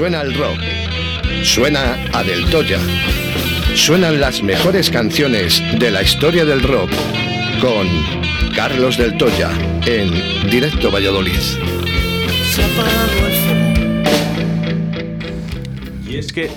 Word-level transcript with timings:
Suena 0.00 0.22
el 0.22 0.32
rock. 0.34 0.58
Suena 1.44 1.94
a 2.14 2.22
Del 2.24 2.48
Toya. 2.48 2.78
Suenan 3.74 4.18
las 4.18 4.42
mejores 4.42 4.88
canciones 4.88 5.62
de 5.78 5.90
la 5.90 6.00
historia 6.02 6.46
del 6.46 6.62
rock 6.62 6.88
con 7.60 7.86
Carlos 8.56 8.96
Del 8.96 9.18
Toya 9.18 9.50
en 9.84 10.10
Directo 10.50 10.90
Valladolid. 10.90 11.34
Y 16.08 16.16
es 16.16 16.32
que. 16.32 16.48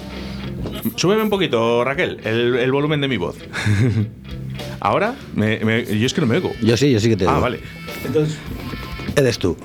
Súbeme 0.96 1.24
un 1.24 1.30
poquito, 1.30 1.84
Raquel, 1.84 2.22
el, 2.24 2.56
el 2.56 2.72
volumen 2.72 3.02
de 3.02 3.10
mi 3.10 3.18
voz. 3.18 3.36
Ahora, 4.80 5.16
me, 5.36 5.60
me- 5.66 5.84
yo 6.00 6.06
es 6.06 6.14
que 6.14 6.22
no 6.22 6.28
me 6.28 6.38
oigo. 6.38 6.54
Yo 6.62 6.78
sí, 6.78 6.94
yo 6.94 7.00
sí 7.02 7.10
que 7.10 7.18
te 7.18 7.26
Ah, 7.26 7.32
digo. 7.32 7.42
vale. 7.42 7.60
Entonces, 8.06 8.38
Eres 9.16 9.38
tú. 9.40 9.56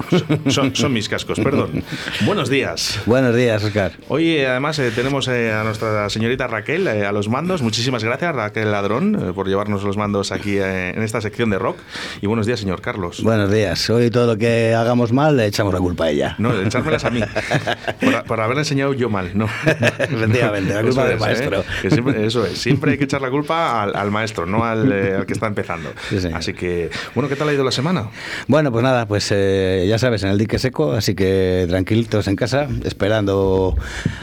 son, 0.48 0.74
son 0.74 0.92
mis 0.92 1.08
cascos, 1.08 1.38
perdón. 1.40 1.82
Buenos 2.26 2.50
días. 2.50 3.00
Buenos 3.06 3.34
días, 3.34 3.64
Oscar. 3.64 3.92
Hoy 4.08 4.36
eh, 4.36 4.46
además 4.46 4.78
eh, 4.78 4.90
tenemos 4.94 5.26
eh, 5.28 5.52
a 5.52 5.64
nuestra 5.64 6.08
señorita 6.10 6.46
Raquel 6.46 6.86
eh, 6.86 7.06
a 7.06 7.12
los 7.12 7.28
mandos. 7.28 7.62
Muchísimas 7.62 8.04
gracias 8.04 8.34
Raquel 8.34 8.70
Ladrón 8.70 9.32
por 9.34 9.48
llevarnos 9.48 9.82
los 9.84 9.96
mandos 9.96 10.32
aquí 10.32 10.58
en 10.58 11.02
esta 11.02 11.20
sección 11.20 11.50
de 11.50 11.58
rock. 11.58 11.78
Y 12.20 12.26
buenos 12.26 12.46
días, 12.46 12.60
señor 12.60 12.80
Carlos. 12.82 13.22
Buenos 13.22 13.50
días. 13.50 13.88
Hoy 13.90 14.10
todo 14.10 14.26
lo 14.34 14.38
que 14.38 14.74
hagamos 14.74 15.12
mal 15.12 15.36
le 15.36 15.46
echamos 15.46 15.72
la 15.72 15.80
culpa 15.80 16.04
a 16.04 16.10
ella. 16.10 16.34
No, 16.38 16.52
echármelas 16.60 17.04
a 17.04 17.10
mí. 17.10 17.20
Por, 18.00 18.24
por 18.24 18.58
enseñado 18.58 18.92
yo 18.94 19.08
mal, 19.10 19.30
¿no? 19.34 19.48
Efectivamente, 19.64 20.74
la 20.74 20.82
culpa 20.82 21.00
Eso 21.02 21.04
del 21.04 21.14
es, 21.14 21.20
maestro. 21.20 21.64
Que 21.82 21.90
siempre- 21.90 22.26
eso 22.26 22.46
es. 22.46 22.58
Siempre 22.58 22.92
hay 22.92 22.98
que 22.98 23.04
echar 23.04 23.20
la 23.22 23.30
culpa 23.30 23.82
al, 23.82 23.96
al 23.96 24.10
maestro, 24.10 24.46
no 24.46 24.64
al, 24.64 24.90
al 24.92 25.26
que 25.26 25.32
está 25.32 25.46
empezando. 25.46 25.90
Sí. 26.10 26.28
Así 26.32 26.52
que, 26.54 26.90
bueno, 27.14 27.28
¿qué 27.28 27.36
tal 27.36 27.48
ha 27.48 27.52
ido 27.52 27.64
la 27.64 27.70
semana? 27.72 28.08
Bueno, 28.46 28.70
pues 28.72 28.82
nada, 28.82 29.06
pues 29.06 29.30
eh, 29.40 29.86
ya 29.88 29.98
sabes, 29.98 30.22
en 30.22 30.30
el 30.30 30.38
dique 30.38 30.58
seco, 30.58 30.92
así 30.92 31.14
que 31.14 31.66
tranquilitos 31.68 32.26
en 32.28 32.36
casa, 32.36 32.68
esperando, 32.84 33.76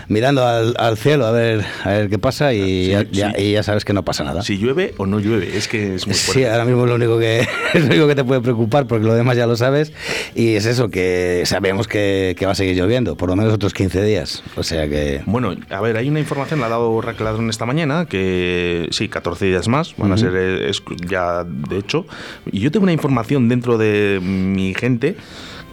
mirando 0.10 0.46
al, 0.46 0.76
al 0.78 0.98
cielo 0.98 1.26
a 1.26 1.32
ver, 1.32 1.62
a 1.84 1.90
ver 1.90 2.10
qué 2.10 2.20
pasa 2.20 2.54
y, 2.54 2.86
Sí, 2.86 2.88
ya, 2.92 3.00
sí. 3.02 3.08
ya- 3.12 3.34
y 3.40 3.52
ya 3.54 3.64
sabes 3.64 3.86
que 3.86 3.94
no 3.94 4.04
pasa 4.04 4.24
nada. 4.24 4.42
Si 4.42 4.58
llueve 4.58 4.94
o 4.98 5.06
no 5.06 5.20
llueve, 5.20 5.56
es 5.58 5.68
que 5.68 5.96
es 5.96 6.06
muy 6.08 6.16
fuerte. 6.16 6.42
Sí, 6.42 6.46
ahora 6.46 6.66
mismo 6.66 6.84
es 6.84 6.90
lo 6.90 6.96
único 6.96 7.18
que 7.20 7.40
es 7.74 7.82
lo 7.82 7.88
único 7.88 8.08
que 8.08 8.16
te 8.16 8.24
puede 8.24 8.42
preocupar 8.42 8.88
porque 8.88 9.06
lo 9.06 9.14
demás 9.14 9.38
ya 9.38 9.48
lo 9.48 9.56
sabes 9.56 9.94
y 10.36 10.56
es 10.56 10.66
eso 10.66 10.90
que 10.90 11.44
sabemos 11.46 11.88
que, 11.88 12.36
que 12.38 12.46
va 12.46 12.52
a 12.52 12.56
seguir 12.56 12.76
lloviendo 12.76 13.16
por 13.16 13.30
lo 13.30 13.36
menos 13.36 13.54
otros 13.54 13.74
15 13.74 14.04
días, 14.04 14.44
o 14.56 14.64
sea 14.64 14.88
que 14.88 15.22
Bueno, 15.26 15.56
a 15.70 15.82
ver, 15.82 15.98
hay 15.98 16.10
una 16.10 16.20
información, 16.20 16.60
la 16.60 16.66
ha 16.68 16.70
dado 16.70 17.00
Raquel 17.02 17.26
Ladrón 17.26 17.50
esta 17.50 17.66
mañana, 17.66 18.06
que 18.06 18.88
sí, 18.92 19.08
14 19.10 19.46
días 19.46 19.68
más, 19.68 19.96
van 19.98 20.12
a 20.12 20.18
ser 20.18 20.34
eh, 20.36 20.70
es- 20.70 20.82
ya 21.08 21.44
de 21.44 21.78
hecho. 21.78 22.06
Y 22.52 22.60
yo 22.60 22.72
tengo 22.72 22.84
una 22.84 22.94
información 22.94 23.48
dentro 23.50 23.78
de 23.78 24.20
mi 24.22 24.74
gente 24.74 25.05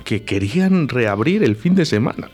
que 0.04 0.22
querían 0.22 0.88
reabrir 0.88 1.42
el 1.42 1.56
fin 1.56 1.74
de 1.74 1.86
semana. 1.86 2.28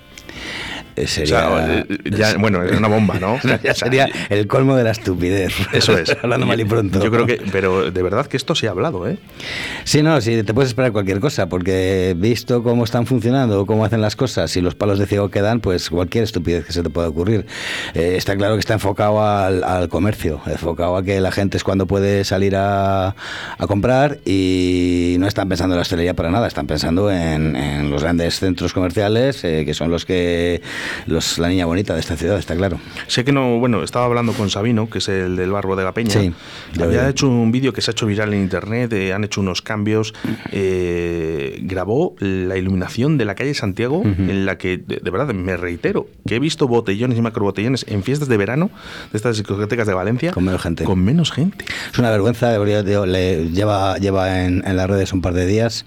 Eh, 1.00 1.04
O 1.04 1.06
sería 1.08 1.26
sea, 1.40 1.78
eh, 1.88 1.98
ya- 2.10 2.36
bueno, 2.38 2.62
es 2.62 2.76
una 2.78 2.88
bomba, 2.88 3.18
¿no? 3.18 3.38
ya 3.62 3.74
sería 3.74 4.08
el 4.28 4.46
colmo 4.46 4.76
de 4.76 4.84
la 4.84 4.90
estupidez. 4.92 5.52
Eso 5.72 5.96
es. 5.96 6.14
hablando 6.22 6.46
mal 6.46 6.60
y 6.60 6.64
pronto. 6.64 7.02
Yo 7.02 7.10
creo 7.10 7.26
que, 7.26 7.40
pero 7.52 7.90
de 7.90 8.02
verdad 8.02 8.26
que 8.26 8.36
esto 8.36 8.54
se 8.54 8.68
ha 8.68 8.70
hablado, 8.70 9.08
¿eh? 9.08 9.18
Sí, 9.84 10.02
no, 10.02 10.20
sí, 10.20 10.42
te 10.42 10.54
puedes 10.54 10.70
esperar 10.70 10.92
cualquier 10.92 11.20
cosa, 11.20 11.48
porque 11.48 12.14
visto 12.16 12.62
cómo 12.62 12.84
están 12.84 13.06
funcionando, 13.06 13.66
cómo 13.66 13.84
hacen 13.84 14.00
las 14.00 14.16
cosas 14.16 14.56
y 14.56 14.60
los 14.60 14.74
palos 14.74 14.98
de 14.98 15.06
ciego 15.06 15.30
que 15.30 15.40
dan, 15.40 15.60
pues 15.60 15.90
cualquier 15.90 16.24
estupidez 16.24 16.64
que 16.66 16.72
se 16.72 16.82
te 16.82 16.90
pueda 16.90 17.08
ocurrir. 17.08 17.46
Eh, 17.94 18.14
está 18.16 18.36
claro 18.36 18.54
que 18.54 18.60
está 18.60 18.74
enfocado 18.74 19.22
al, 19.24 19.64
al 19.64 19.88
comercio, 19.88 20.40
enfocado 20.46 20.96
a 20.96 21.02
que 21.02 21.20
la 21.20 21.32
gente 21.32 21.56
es 21.56 21.64
cuando 21.64 21.86
puede 21.86 22.24
salir 22.24 22.56
a, 22.56 23.08
a 23.58 23.66
comprar 23.66 24.18
y 24.24 25.16
no 25.18 25.26
están 25.26 25.48
pensando 25.48 25.74
en 25.74 25.78
la 25.78 25.82
hostelería 25.82 26.14
para 26.14 26.30
nada, 26.30 26.46
están 26.46 26.66
pensando 26.66 27.10
en, 27.10 27.56
en 27.56 27.90
los 27.90 28.02
grandes 28.02 28.38
centros 28.38 28.72
comerciales, 28.72 29.42
eh, 29.44 29.64
que 29.64 29.74
son 29.74 29.90
los 29.90 30.04
que 30.04 30.60
los 31.06 31.38
la 31.38 31.48
niña 31.48 31.66
bonita 31.66 31.94
de 31.94 32.00
esta 32.00 32.16
ciudad, 32.16 32.38
está 32.38 32.54
claro. 32.56 32.78
Sé 33.06 33.24
que 33.24 33.32
no, 33.32 33.58
bueno, 33.58 33.82
estaba 33.82 34.04
hablando 34.06 34.32
con 34.32 34.50
Sabino, 34.50 34.88
que 34.90 34.98
es 34.98 35.08
el 35.08 35.36
del 35.36 35.50
Barbo 35.50 35.76
de 35.76 35.84
la 35.84 35.92
Peña. 35.92 36.10
Sí, 36.10 36.32
Había 36.80 37.08
hecho 37.08 37.28
un 37.28 37.50
vídeo 37.52 37.72
que 37.72 37.80
se 37.80 37.90
ha 37.90 37.92
hecho 37.92 38.06
viral 38.06 38.32
en 38.34 38.40
internet, 38.40 38.92
eh, 38.92 39.12
han 39.12 39.24
hecho 39.24 39.40
unos 39.40 39.62
cambios. 39.62 40.14
eh, 40.52 41.58
grabó 41.62 42.14
la 42.18 42.56
iluminación 42.56 43.18
de 43.18 43.24
la 43.24 43.34
calle 43.34 43.54
Santiago, 43.54 44.02
en 44.04 44.46
la 44.46 44.58
que, 44.58 44.78
de, 44.78 44.96
de 44.96 45.10
verdad, 45.10 45.32
me 45.34 45.56
reitero, 45.56 46.06
que 46.26 46.36
he 46.36 46.38
visto 46.38 46.68
botellones 46.68 47.18
y 47.18 47.22
macrobotellones 47.22 47.84
en 47.88 48.02
fiestas 48.02 48.28
de 48.28 48.36
verano 48.36 48.70
de 49.12 49.16
estas 49.16 49.36
discotecas 49.36 49.86
de 49.86 49.94
Valencia. 49.94 50.32
Con 50.32 50.44
menos 50.44 50.62
gente. 50.62 50.84
Con 50.84 51.02
menos 51.04 51.32
gente. 51.32 51.64
Es 51.92 51.98
una 51.98 52.10
vergüenza, 52.10 52.52
digo, 52.82 53.06
le 53.06 53.50
lleva, 53.50 53.96
lleva 53.98 54.44
en, 54.44 54.62
en 54.66 54.76
las 54.76 54.88
redes 54.88 55.12
un 55.12 55.20
par 55.22 55.34
de 55.34 55.46
días 55.46 55.84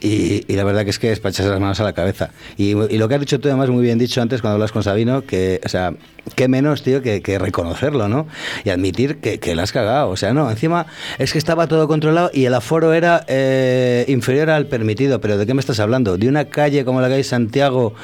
y, 0.00 0.44
y 0.48 0.56
la 0.56 0.64
verdad 0.64 0.84
que 0.84 0.90
es 0.90 0.98
que 0.98 1.12
es 1.12 1.20
para 1.20 1.30
echarse 1.30 1.50
las 1.50 1.60
manos 1.60 1.80
a 1.80 1.84
la 1.84 1.92
cabeza. 1.92 2.30
Y, 2.56 2.70
y 2.70 2.98
lo 2.98 3.08
que 3.08 3.14
has 3.14 3.20
dicho 3.20 3.38
tú, 3.40 3.48
además, 3.48 3.68
muy 3.70 3.82
bien 3.82 3.98
dicho 3.98 4.22
antes 4.22 4.31
cuando 4.40 4.54
hablas 4.54 4.72
con 4.72 4.82
Sabino, 4.82 5.22
que, 5.22 5.60
o 5.64 5.68
sea, 5.68 5.94
qué 6.36 6.48
menos, 6.48 6.82
tío, 6.82 7.02
que, 7.02 7.22
que 7.22 7.38
reconocerlo, 7.38 8.08
¿no? 8.08 8.26
Y 8.64 8.70
admitir 8.70 9.18
que, 9.18 9.38
que 9.38 9.54
la 9.54 9.64
has 9.64 9.72
cagado. 9.72 10.10
O 10.10 10.16
sea, 10.16 10.32
no, 10.32 10.50
encima 10.50 10.86
es 11.18 11.32
que 11.32 11.38
estaba 11.38 11.66
todo 11.66 11.88
controlado 11.88 12.30
y 12.32 12.44
el 12.44 12.54
aforo 12.54 12.94
era 12.94 13.24
eh, 13.28 14.04
inferior 14.08 14.50
al 14.50 14.66
permitido. 14.66 15.20
Pero 15.20 15.38
¿de 15.38 15.46
qué 15.46 15.54
me 15.54 15.60
estás 15.60 15.80
hablando? 15.80 16.16
De 16.16 16.28
una 16.28 16.46
calle 16.46 16.84
como 16.84 17.00
la 17.00 17.08
calle 17.08 17.24
Santiago. 17.24 17.94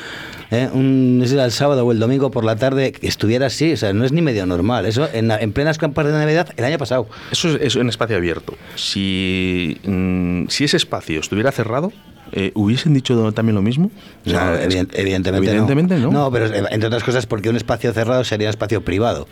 ¿eh? 0.51 0.69
Un, 0.73 1.25
el 1.25 1.53
sábado 1.53 1.87
o 1.87 1.93
el 1.93 1.99
domingo 1.99 2.31
por 2.31 2.45
la 2.45 2.57
tarde 2.57 2.93
que 2.93 3.07
estuviera 3.07 3.47
así, 3.47 3.73
o 3.73 3.77
sea, 3.77 3.93
no 3.93 4.05
es 4.05 4.13
ni 4.13 4.23
medio 4.23 4.47
normal. 4.47 4.87
Eso 4.87 5.09
en, 5.13 5.31
en 5.31 5.53
plenas 5.53 5.79
campanas 5.79 6.13
de 6.13 6.19
Navidad 6.19 6.49
el 6.57 6.65
año 6.65 6.79
pasado. 6.79 7.07
Eso 7.31 7.57
es, 7.57 7.77
es 7.77 7.77
espacio 7.77 8.17
abierto. 8.17 8.55
Si, 8.77 9.79
mm, 9.85 10.49
si 10.49 10.65
ese 10.65 10.77
espacio 10.77 11.21
estuviera 11.21 11.53
cerrado, 11.53 11.93
eh, 12.33 12.53
¿hubiesen 12.55 12.95
dicho 12.95 13.33
también 13.33 13.55
lo 13.57 13.63
mismo? 13.63 13.91
O 14.27 14.31
sea, 14.31 14.45
No, 14.47 14.55
es- 14.57 14.67
eviden- 14.75 14.89
evidentemente, 14.93 15.49
evidentemente 15.51 15.97
no. 15.99 16.11
No, 16.11 16.31
pero 16.31 16.47
eh, 16.47 16.65
entre 16.71 16.87
otras 16.89 17.03
cosas 17.05 17.27
porque 17.27 17.49
un 17.49 17.57
espacio 17.57 17.93
cerrado 17.93 18.25
sería 18.25 18.51
espacio 18.51 18.83
privado. 18.83 19.27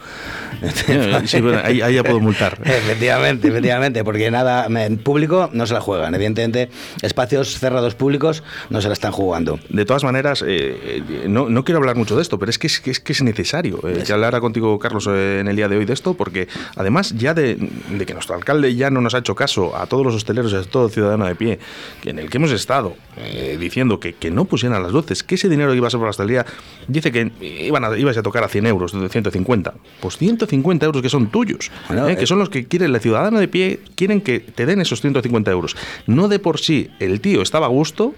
Sí, 1.26 1.40
bueno, 1.40 1.60
ahí, 1.64 1.80
ahí 1.82 1.94
ya 1.94 2.02
puedo 2.04 2.20
multar. 2.20 2.58
efectivamente, 2.64 3.48
efectivamente, 3.48 4.04
porque 4.04 4.30
nada, 4.30 4.66
en 4.84 4.98
público 4.98 5.50
no 5.52 5.66
se 5.66 5.74
la 5.74 5.80
juegan. 5.80 6.14
Evidentemente, 6.14 6.70
espacios 7.02 7.58
cerrados 7.58 7.94
públicos 7.94 8.42
no 8.70 8.80
se 8.80 8.88
la 8.88 8.94
están 8.94 9.12
jugando. 9.12 9.58
De 9.68 9.84
todas 9.84 10.04
maneras, 10.04 10.42
eh, 10.46 11.02
eh, 11.08 11.24
no, 11.28 11.48
no 11.48 11.64
quiero 11.64 11.78
hablar 11.78 11.96
mucho 11.96 12.16
de 12.16 12.22
esto, 12.22 12.38
pero 12.38 12.50
es 12.50 12.58
que 12.58 12.66
es, 12.66 12.80
que 12.80 12.90
es, 12.90 13.00
que 13.00 13.12
es 13.12 13.22
necesario 13.22 13.80
eh, 13.86 14.02
que 14.06 14.12
hablara 14.12 14.40
contigo, 14.40 14.78
Carlos, 14.78 15.06
eh, 15.10 15.38
en 15.40 15.48
el 15.48 15.56
día 15.56 15.68
de 15.68 15.76
hoy 15.76 15.84
de 15.84 15.92
esto, 15.92 16.14
porque 16.14 16.48
además 16.76 17.14
ya 17.16 17.34
de, 17.34 17.56
de 17.90 18.06
que 18.06 18.14
nuestro 18.14 18.34
alcalde 18.34 18.74
ya 18.74 18.90
no 18.90 19.00
nos 19.00 19.14
ha 19.14 19.18
hecho 19.18 19.34
caso 19.34 19.76
a 19.76 19.86
todos 19.86 20.04
los 20.04 20.14
hosteleros 20.14 20.52
y 20.52 20.56
a 20.56 20.62
todo 20.62 20.88
ciudadano 20.88 21.26
de 21.26 21.34
pie, 21.34 21.58
que 22.02 22.10
en 22.10 22.18
el 22.18 22.30
que 22.30 22.38
hemos 22.38 22.50
estado 22.52 22.85
eh, 23.16 23.56
diciendo 23.58 23.98
que, 23.98 24.14
que 24.14 24.30
no 24.30 24.44
pusieran 24.44 24.82
las 24.82 24.92
luces, 24.92 25.22
que 25.22 25.36
ese 25.36 25.48
dinero 25.48 25.74
iba 25.74 25.86
a 25.86 25.91
ser 25.91 25.98
para 25.98 26.08
la 26.08 26.10
hostelería, 26.10 26.47
dice 26.86 27.10
que 27.12 27.32
iban 27.64 27.84
a, 27.84 27.97
ibas 27.97 28.16
a 28.16 28.22
tocar 28.22 28.44
a 28.44 28.48
100 28.48 28.66
euros, 28.66 28.92
de 28.92 29.08
150. 29.08 29.74
Pues 30.00 30.16
150 30.16 30.86
euros 30.86 31.02
que 31.02 31.08
son 31.08 31.28
tuyos, 31.28 31.70
Bueno, 31.88 32.08
eh, 32.08 32.16
que 32.16 32.25
eh, 32.25 32.26
son 32.26 32.38
los 32.38 32.48
que 32.48 32.66
quiere 32.66 32.86
el 32.86 33.00
ciudadano 33.00 33.38
de 33.38 33.48
pie, 33.48 33.80
quieren 33.94 34.20
que 34.20 34.41
te 34.41 34.66
den 34.66 34.80
esos 34.80 35.00
150 35.00 35.50
euros. 35.50 35.76
No 36.06 36.28
de 36.28 36.38
por 36.38 36.58
sí 36.58 36.91
el 37.00 37.20
tío 37.20 37.42
estaba 37.42 37.66
a 37.66 37.70
gusto, 37.70 38.14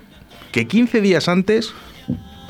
que 0.53 0.67
15 0.67 1.01
días 1.01 1.29
antes 1.29 1.73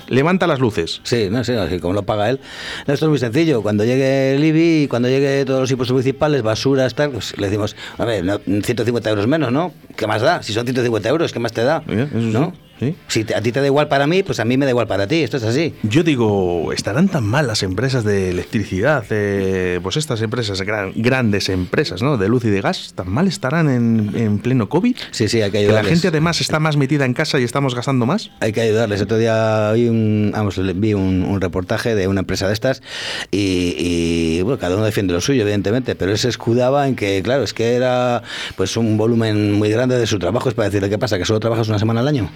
levanta 0.09 0.47
las 0.47 0.61
luces. 0.61 1.01
Sí, 1.05 1.29
no 1.31 1.45
sé, 1.45 1.57
así 1.57 1.79
como 1.79 1.95
lo 1.95 2.03
paga 2.03 2.31
él. 2.31 2.41
No, 2.87 2.95
esto 2.95 3.07
es 3.07 3.11
muy 3.11 3.19
sencillo. 3.19 3.63
Cuando 3.63 3.85
llegue 3.85 4.35
el 4.35 4.45
IBI 4.45 4.83
y 4.85 4.89
cuando 4.89 5.09
llegue 5.09 5.45
todos 5.45 5.61
los 5.61 5.71
impuestos 5.71 5.93
municipales, 5.93 6.43
basuras, 6.43 6.95
tal, 6.95 7.11
pues 7.11 7.37
le 7.39 7.47
decimos, 7.47 7.77
a 7.97 8.05
ver, 8.05 8.25
no, 8.25 8.39
150 8.39 9.11
euros 9.11 9.27
menos, 9.27 9.53
¿no? 9.53 9.73
¿Qué 9.97 10.07
más 10.07 10.23
da? 10.23 10.43
Si 10.43 10.53
son 10.53 10.65
150 10.65 11.09
euros, 11.09 11.33
¿qué 11.33 11.39
más 11.39 11.53
te 11.53 11.65
da? 11.65 11.83
Sí, 11.87 11.95
¿No? 12.13 12.53
Sí. 12.79 12.95
Si 13.09 13.25
te- 13.25 13.35
a 13.35 13.41
ti 13.41 13.53
te 13.53 13.61
da 13.61 13.67
igual 13.67 13.89
para 13.89 14.07
mí, 14.07 14.23
pues 14.23 14.41
a 14.41 14.45
mí 14.45 14.57
me 14.57 14.65
da 14.67 14.71
igual 14.71 14.87
para 14.87 15.07
ti. 15.07 15.23
Esto 15.23 15.37
es 15.39 15.43
así. 15.45 15.75
Yo 15.83 16.03
digo, 16.03 16.73
¿estarán 16.73 17.09
tan 17.09 17.25
mal 17.25 17.47
las 17.47 17.63
empresas 17.63 18.05
de 18.05 18.31
electricidad? 18.31 19.05
eh, 19.11 19.81
pues 19.83 19.97
estas 19.97 20.21
empresas, 20.23 20.61
gran- 20.63 20.93
grandes 20.97 21.49
empresas, 21.49 22.03
¿no? 22.03 22.17
De 22.17 22.29
luz 22.29 22.45
y 22.45 22.51
de 22.51 22.61
gas, 22.61 22.93
¿tan 22.95 23.09
mal 23.11 23.27
estarán 23.29 23.69
en, 23.69 24.13
en 24.15 24.39
pleno 24.39 24.69
COVID? 24.69 24.97
Sí, 25.11 25.29
sí, 25.29 25.41
hay 25.43 25.51
que 25.51 25.59
Que 25.59 25.65
la 25.65 25.69
ayudarles. 25.71 25.93
gente 25.93 26.09
además 26.09 26.41
está 26.41 26.59
más 26.61 26.77
metida 26.77 27.05
en 27.05 27.15
casa 27.15 27.39
y 27.41 27.45
estamos 27.45 27.75
gastando 27.75 28.07
más. 28.07 28.31
Hay 28.41 28.53
que 28.53 28.61
ayudarles. 28.61 29.01
Otro 29.03 29.17
día 29.19 29.73
vi 29.73 29.89
un, 29.89 30.31
vamos, 30.33 30.61
vi 30.77 30.95
un, 30.95 31.25
un 31.25 31.41
reportaje 31.41 31.95
de 31.95 32.09
una 32.09 32.21
empresa 32.21 32.47
de 32.47 32.53
estas 32.55 32.83
y, 33.31 33.75
y, 33.79 34.43
bueno, 34.43 34.59
cada 34.59 34.77
uno 34.77 34.85
defiende 34.85 35.13
lo 35.13 35.21
suyo, 35.21 35.43
evidentemente, 35.43 35.95
pero 35.95 36.13
él 36.13 36.19
se 36.19 36.29
escudaba 36.29 36.89
en 36.89 36.97
que, 36.97 37.23
claro, 37.23 37.43
es 37.43 37.53
que 37.55 37.75
era 37.75 38.23
pues 38.57 38.77
un 38.77 38.97
volumen 38.97 39.53
muy 39.55 39.71
grande 39.71 39.99
de 39.99 40.07
su 40.07 40.19
trabajo. 40.19 40.49
Es 40.49 40.55
para 40.55 40.69
decirle, 40.69 40.89
¿qué 40.91 40.99
pasa? 40.99 41.19
¿Que 41.19 41.25
solo 41.25 41.41
trabajas 41.41 41.69
una 41.69 41.79
semana 41.79 42.01
al 42.01 42.09
año? 42.09 42.31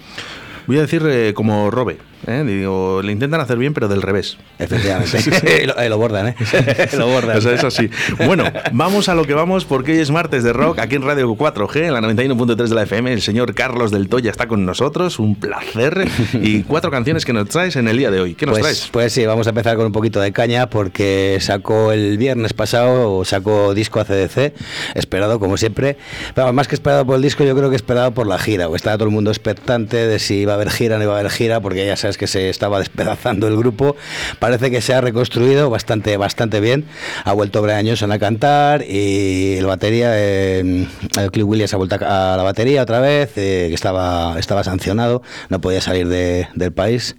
Voy 0.67 0.77
a 0.77 0.81
decir 0.81 1.03
eh, 1.05 1.33
como 1.33 1.69
Robe, 1.71 1.97
¿eh? 2.27 2.43
Digo, 2.45 3.01
le 3.01 3.11
intentan 3.11 3.41
hacer 3.41 3.57
bien, 3.57 3.73
pero 3.73 3.87
del 3.87 4.01
revés. 4.01 4.37
Efectivamente. 4.59 5.19
Y 5.63 5.65
lo, 5.65 5.77
eh, 5.79 5.89
lo 5.89 5.97
bordan, 5.97 6.29
¿eh? 6.29 6.35
lo 6.97 7.07
bordan. 7.07 7.37
O 7.37 7.41
sea, 7.41 7.53
es 7.53 7.63
así. 7.63 7.89
Bueno, 8.25 8.45
vamos 8.71 9.09
a 9.09 9.15
lo 9.15 9.25
que 9.25 9.33
vamos 9.33 9.65
porque 9.65 9.93
hoy 9.93 9.99
es 9.99 10.11
martes 10.11 10.43
de 10.43 10.53
rock 10.53 10.79
aquí 10.79 10.95
en 10.95 11.01
Radio 11.01 11.29
4G, 11.35 11.87
en 11.87 11.93
la 11.93 12.01
91.3 12.01 12.55
de 12.55 12.75
la 12.75 12.83
FM. 12.83 13.13
El 13.13 13.21
señor 13.21 13.53
Carlos 13.53 13.91
del 13.91 14.09
Toya 14.09 14.31
está 14.31 14.47
con 14.47 14.65
nosotros, 14.65 15.19
un 15.19 15.35
placer. 15.35 16.07
Y 16.33 16.63
cuatro 16.63 16.91
canciones 16.91 17.25
que 17.25 17.33
nos 17.33 17.49
traes 17.49 17.75
en 17.75 17.87
el 17.87 17.97
día 17.97 18.11
de 18.11 18.19
hoy. 18.19 18.35
¿Qué 18.35 18.45
nos 18.45 18.53
pues, 18.53 18.63
traes? 18.63 18.89
pues 18.91 19.13
sí, 19.13 19.25
vamos 19.25 19.47
a 19.47 19.49
empezar 19.49 19.75
con 19.75 19.85
un 19.85 19.91
poquito 19.91 20.19
de 20.19 20.31
caña 20.31 20.69
porque 20.69 21.37
sacó 21.41 21.91
el 21.91 22.17
viernes 22.17 22.53
pasado, 22.53 23.23
sacó 23.25 23.73
disco 23.73 23.99
ACDC, 23.99 24.53
esperado 24.95 25.39
como 25.39 25.57
siempre. 25.57 25.97
Pero 26.33 26.51
más 26.53 26.67
que 26.67 26.75
esperado 26.75 27.05
por 27.05 27.15
el 27.15 27.21
disco, 27.21 27.43
yo 27.43 27.55
creo 27.55 27.69
que 27.69 27.75
esperado 27.75 28.13
por 28.13 28.27
la 28.27 28.37
gira, 28.37 28.67
o 28.67 28.75
estaba 28.75 28.97
todo 28.97 29.07
el 29.07 29.13
mundo 29.13 29.31
expectante 29.31 30.07
de 30.07 30.19
si 30.19 30.35
iba 30.35 30.52
iba 30.53 30.61
a 30.61 30.61
haber 30.61 30.71
gira, 30.71 30.97
no 30.97 31.03
iba 31.03 31.15
a 31.15 31.19
haber 31.19 31.31
gira, 31.31 31.59
porque 31.59 31.85
ya 31.85 31.95
sabes 31.95 32.17
que 32.17 32.27
se 32.27 32.49
estaba 32.49 32.79
despedazando 32.79 33.47
el 33.47 33.57
grupo. 33.57 33.95
Parece 34.39 34.71
que 34.71 34.81
se 34.81 34.93
ha 34.93 35.01
reconstruido 35.01 35.69
bastante, 35.69 36.17
bastante 36.17 36.59
bien. 36.59 36.85
Ha 37.23 37.33
vuelto 37.33 37.61
Brian 37.61 37.85
Johnson 37.85 38.11
a 38.11 38.19
cantar 38.19 38.83
y 38.87 39.55
el 39.57 39.65
batería, 39.65 40.11
eh, 40.13 40.87
el 41.19 41.31
Cliff 41.31 41.45
Williams 41.45 41.73
ha 41.73 41.77
vuelto 41.77 41.95
a 41.95 42.37
la 42.37 42.43
batería 42.43 42.83
otra 42.83 42.99
vez, 42.99 43.31
eh, 43.37 43.67
que 43.69 43.75
estaba, 43.75 44.37
estaba 44.37 44.63
sancionado, 44.63 45.23
no 45.49 45.61
podía 45.61 45.81
salir 45.81 46.07
del 46.07 46.71
país. 46.73 47.15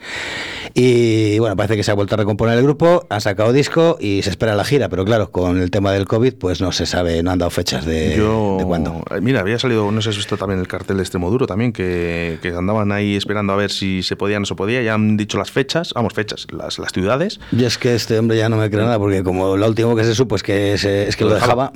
Y 0.75 1.39
bueno, 1.39 1.57
parece 1.57 1.77
que 1.77 1.83
se 1.83 1.91
ha 1.91 1.95
vuelto 1.95 2.15
a 2.15 2.19
recomponer 2.19 2.59
el 2.59 2.65
grupo, 2.65 3.07
ha 3.09 3.21
sacado 3.21 3.53
disco 3.53 3.97
y 4.01 4.23
se 4.23 4.31
espera 4.31 4.55
la 4.55 4.65
gira, 4.65 4.89
pero 4.89 5.05
claro, 5.05 5.31
con 5.31 5.61
el 5.61 5.71
tema 5.71 5.93
del 5.93 6.07
COVID, 6.07 6.35
pues 6.35 6.61
no 6.61 6.73
se 6.73 6.87
sabe, 6.87 7.23
no 7.23 7.31
han 7.31 7.39
dado 7.39 7.51
fechas 7.51 7.85
de, 7.85 8.17
de 8.17 8.65
cuándo. 8.65 9.03
Eh, 9.11 9.21
mira, 9.21 9.41
había 9.41 9.59
salido, 9.59 9.91
no 9.91 10.01
sé 10.01 10.05
si 10.05 10.09
has 10.11 10.17
visto 10.17 10.37
también 10.37 10.61
el 10.61 10.69
cartel 10.69 10.97
de 10.97 11.03
Extremoduro 11.03 11.47
también, 11.47 11.73
que, 11.73 12.39
que, 12.43 12.49
andaban 12.49 12.93
ahí 12.93 13.17
esperando 13.25 13.55
a 13.55 13.57
ver 13.57 13.71
si 13.71 14.03
se 14.03 14.17
podía 14.17 14.37
o 14.37 14.41
no 14.41 14.47
se 14.47 14.55
podía, 14.55 14.83
ya 14.83 14.95
han 14.95 15.17
dicho 15.17 15.39
las 15.39 15.51
fechas, 15.51 15.93
vamos, 15.95 16.13
fechas, 16.13 16.47
las, 16.53 16.79
las 16.79 16.93
ciudades. 16.93 17.41
Y 17.53 17.65
es 17.65 17.79
que 17.79 17.95
este 17.95 18.19
hombre 18.19 18.37
ya 18.37 18.51
no 18.51 18.57
me 18.57 18.69
cree 18.71 18.83
nada, 18.83 18.99
porque 18.99 19.25
como 19.25 19.57
lo 19.57 19.67
último 19.67 19.97
que 19.97 20.05
se 20.05 20.15
supo 20.15 20.37
es 20.37 20.43
que, 20.43 20.75
es 20.75 21.17
que 21.17 21.25
lo, 21.25 21.35
dejaba. 21.35 21.73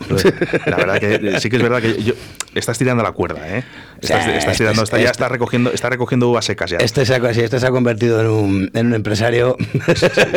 La 0.66 0.76
verdad 0.76 1.00
que 1.00 1.40
sí 1.40 1.48
que 1.48 1.56
es 1.56 1.62
verdad 1.62 1.80
que 1.80 2.02
yo, 2.02 2.12
estás 2.54 2.76
tirando 2.76 3.02
la 3.02 3.12
cuerda, 3.12 3.48
¿eh? 3.48 3.64
Estás, 4.00 4.56
tirando, 4.56 4.84
ya 4.84 5.10
está 5.10 5.28
recogiendo, 5.28 5.72
está 5.72 5.90
recogiendo 5.90 6.28
uvas 6.28 6.44
secas 6.44 6.70
ya. 6.70 6.78
Este 6.78 7.04
se 7.04 7.14
ha, 7.14 7.30
este 7.30 7.58
se 7.58 7.66
ha 7.66 7.70
convertido 7.70 8.20
en 8.20 8.26
un, 8.28 8.70
en 8.74 8.86
un 8.86 8.94
empresario 8.94 9.56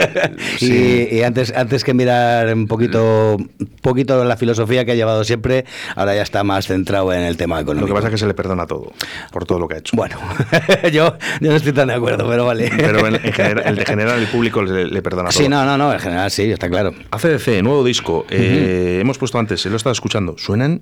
y, 0.60 1.22
antes, 1.22 1.54
antes 1.56 1.84
que 1.84 1.94
mirar 1.94 2.54
un 2.54 2.68
poquito, 2.68 3.38
poquito 3.82 4.24
la 4.26 4.38
filosofía 4.38 4.84
que 4.86 4.94
ha 4.94 4.96
llevado 4.96 5.24
siempre, 5.24 5.66
ahora 5.96 6.16
ya 6.16 6.24
está 6.24 6.44
más 6.44 6.68
centrado 6.68 7.14
en 7.14 7.22
el 7.22 7.38
tema 7.38 7.60
económico. 7.60 7.88
Lo 7.88 7.94
que 7.94 7.98
pasa 7.98 8.08
es 8.08 8.12
que 8.12 8.18
se 8.18 8.28
le 8.28 8.34
perdona 8.34 8.66
todo, 8.66 8.92
por 9.32 9.46
todo 9.46 9.60
lo 9.60 9.68
que 9.68 9.76
ha 9.76 9.78
hecho. 9.78 9.96
Bueno, 9.96 10.18
yo, 10.92 11.18
yo 11.40 11.50
no 11.52 11.56
estoy 11.56 11.74
tan 11.74 11.90
de 11.90 11.94
acuerdo, 11.94 12.28
pero 12.28 12.46
vale. 12.46 12.72
Pero 12.76 13.08
en, 13.08 13.20
general, 13.20 13.64
el 13.68 13.76
de 13.76 13.86
general, 13.86 14.20
el 14.20 14.28
público 14.28 14.64
le, 14.64 15.02
perdona 15.02 15.30
todo. 15.30 15.40
Sí, 15.40 15.48
no, 15.48 15.66
no, 15.66 15.78
no, 15.78 15.94
en 15.94 16.00
general 16.00 16.32
sí, 16.32 16.52
está 16.52 16.68
claro. 16.70 16.94
ACDC, 17.12 17.62
nuevo 17.62 17.84
disco. 17.84 18.26
Eh, 18.30 19.00
hemos 19.02 19.18
pusto 19.18 19.38
antes, 19.38 19.62
se 19.62 19.70
lo 19.70 19.76
he 19.76 19.78
estado 19.78 19.94
escuchando. 19.94 20.36
Suenan 20.38 20.82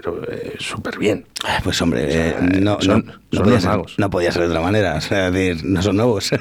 pero 0.00 0.22
eh, 0.30 0.56
súper 0.60 0.96
bien. 0.96 1.26
Pues 1.64 1.82
hombre, 1.82 2.06
eh, 2.08 2.36
no, 2.40 2.80
son, 2.80 3.04
no, 3.32 3.40
no, 3.40 3.44
podía 3.44 3.60
ser, 3.60 3.80
no, 3.96 4.10
podía 4.10 4.32
ser, 4.32 4.42
de 4.42 4.48
otra 4.48 4.60
manera. 4.60 4.94
O 4.94 5.00
sea, 5.00 5.30
decir, 5.30 5.64
no 5.64 5.82
son 5.82 5.96
nuevos. 5.96 6.30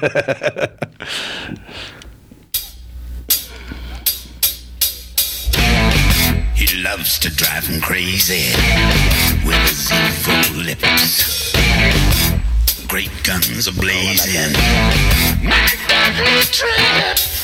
He 6.56 6.82
loves 6.84 7.20
to 7.20 7.30
drive 7.30 7.66
him 7.68 7.80
crazy 7.82 8.54
with 9.46 9.58
his 9.70 9.92
evil 9.92 10.64
lips. 10.64 11.54
Great 12.88 13.12
guns 13.24 13.68
are 13.68 13.80
blazing. 13.80 14.54
My 15.44 15.70
deadly 15.88 17.37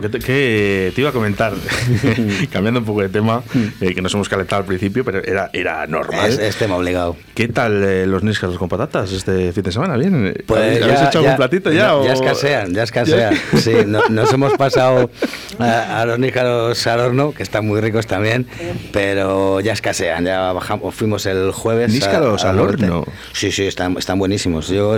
que 0.00 0.92
te 0.94 1.00
iba 1.00 1.10
a 1.10 1.12
comentar, 1.12 1.52
cambiando 2.50 2.80
un 2.80 2.86
poco 2.86 3.02
de 3.02 3.08
tema, 3.08 3.42
eh, 3.80 3.94
que 3.94 4.02
nos 4.02 4.12
hemos 4.14 4.28
calentado 4.28 4.60
al 4.60 4.66
principio, 4.66 5.04
pero 5.04 5.22
era, 5.22 5.50
era 5.52 5.86
normal. 5.86 6.38
Es, 6.38 6.56
tema 6.56 6.76
obligado. 6.76 7.16
¿Qué 7.34 7.48
tal 7.48 7.82
eh, 7.82 8.06
los 8.06 8.22
níscaros 8.22 8.58
con 8.58 8.68
patatas 8.68 9.12
este 9.12 9.52
fin 9.52 9.62
de 9.62 9.72
semana? 9.72 9.96
¿Bien? 9.96 10.34
Pues 10.46 10.82
¿Habéis 10.82 11.02
hecho 11.02 11.18
algún 11.20 11.36
platito 11.36 11.70
ya? 11.70 11.94
Ya, 12.04 12.12
escasean, 12.12 12.74
ya 12.74 12.82
escasean. 12.82 13.34
Sí, 13.56 13.74
nos 13.86 14.32
hemos 14.32 14.54
pasado 14.54 15.10
a, 15.58 16.04
los 16.06 16.18
níscaros 16.18 16.86
al 16.86 17.00
horno, 17.00 17.32
que 17.32 17.42
están 17.42 17.66
muy 17.66 17.80
ricos 17.80 18.06
también, 18.06 18.46
pero 18.92 19.60
ya 19.60 19.72
escasean. 19.72 20.24
Ya 20.24 20.52
bajamos, 20.52 20.94
fuimos 20.94 21.26
el 21.26 21.52
jueves. 21.52 21.92
¿Níscaros 21.92 22.44
al 22.44 22.58
horno? 22.58 23.04
Sí, 23.32 23.52
sí, 23.52 23.66
están, 23.66 23.96
están 23.98 24.18
buenísimos. 24.18 24.68
Yo, 24.68 24.96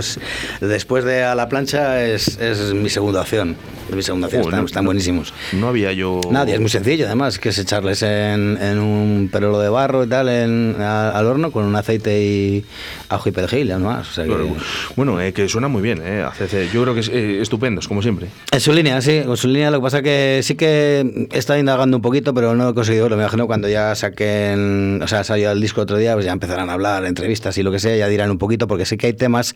después 0.61 1.03
de 1.03 1.23
a 1.23 1.35
la 1.35 1.49
plancha, 1.49 2.03
es, 2.05 2.39
es 2.39 2.73
mi 2.73 2.89
segunda 2.89 3.21
opción. 3.21 3.55
Es 3.89 3.95
mi 3.95 4.03
segunda 4.03 4.27
opción. 4.27 4.65
están 4.65 4.78
buenísimos. 4.85 5.33
No 5.53 5.67
había 5.67 5.91
yo. 5.93 6.21
Nadie, 6.31 6.55
es 6.55 6.59
muy 6.59 6.69
sencillo 6.69 7.05
además, 7.05 7.39
que 7.39 7.49
es 7.49 7.57
echarles 7.59 8.01
en, 8.03 8.57
en 8.61 8.79
un 8.79 9.29
perolo 9.31 9.59
de 9.59 9.69
barro 9.69 10.03
y 10.03 10.07
tal 10.07 10.29
en, 10.29 10.75
a- 10.79 11.11
al 11.11 11.25
horno 11.25 11.51
con 11.51 11.65
un 11.65 11.75
aceite 11.75 12.21
y 12.21 12.65
ajo 13.09 13.29
y 13.29 13.31
perejil, 13.31 13.67
ya 13.67 13.77
no 13.79 13.85
más. 13.85 14.09
O 14.09 14.13
sea 14.13 14.23
que- 14.25 14.29
Bueno, 14.31 14.55
Bueno, 14.95 15.21
eh, 15.21 15.33
que 15.33 15.47
suena 15.49 15.67
muy 15.67 15.81
bien, 15.81 16.01
eh, 16.03 16.23
ACC. 16.25 16.71
Yo 16.73 16.81
creo 16.83 16.93
que 16.93 16.99
es 17.01 17.09
eh, 17.09 17.39
estupendos, 17.41 17.87
como 17.87 18.01
siempre. 18.01 18.27
En 18.51 18.59
su 18.59 18.71
línea, 18.73 19.01
sí, 19.01 19.17
en 19.17 19.37
su 19.37 19.47
línea. 19.47 19.71
Lo 19.71 19.79
que 19.79 19.83
pasa 19.83 20.01
que 20.01 20.41
sí 20.43 20.55
que 20.55 21.27
he 21.31 21.37
estado 21.37 21.59
indagando 21.59 21.97
un 21.97 22.01
poquito, 22.01 22.33
pero 22.33 22.55
no 22.55 22.69
he 22.69 22.73
conseguido 22.73 23.03
verlo. 23.05 23.17
Me 23.17 23.23
imagino 23.23 23.47
cuando 23.47 23.67
ya 23.69 23.93
saquen, 23.95 25.01
o 25.01 25.07
sea, 25.07 25.23
salió 25.23 25.51
el 25.51 25.61
disco 25.61 25.81
otro 25.81 25.97
día, 25.97 26.13
pues 26.13 26.25
ya 26.25 26.31
empezarán 26.31 26.69
a 26.69 26.73
hablar, 26.73 27.05
entrevistas 27.05 27.57
y 27.57 27.63
lo 27.63 27.71
que 27.71 27.79
sea, 27.79 27.95
ya 27.95 28.07
dirán 28.07 28.31
un 28.31 28.37
poquito, 28.37 28.67
porque 28.67 28.85
sí 28.85 28.97
que 28.97 29.07
hay 29.07 29.13
temas 29.13 29.55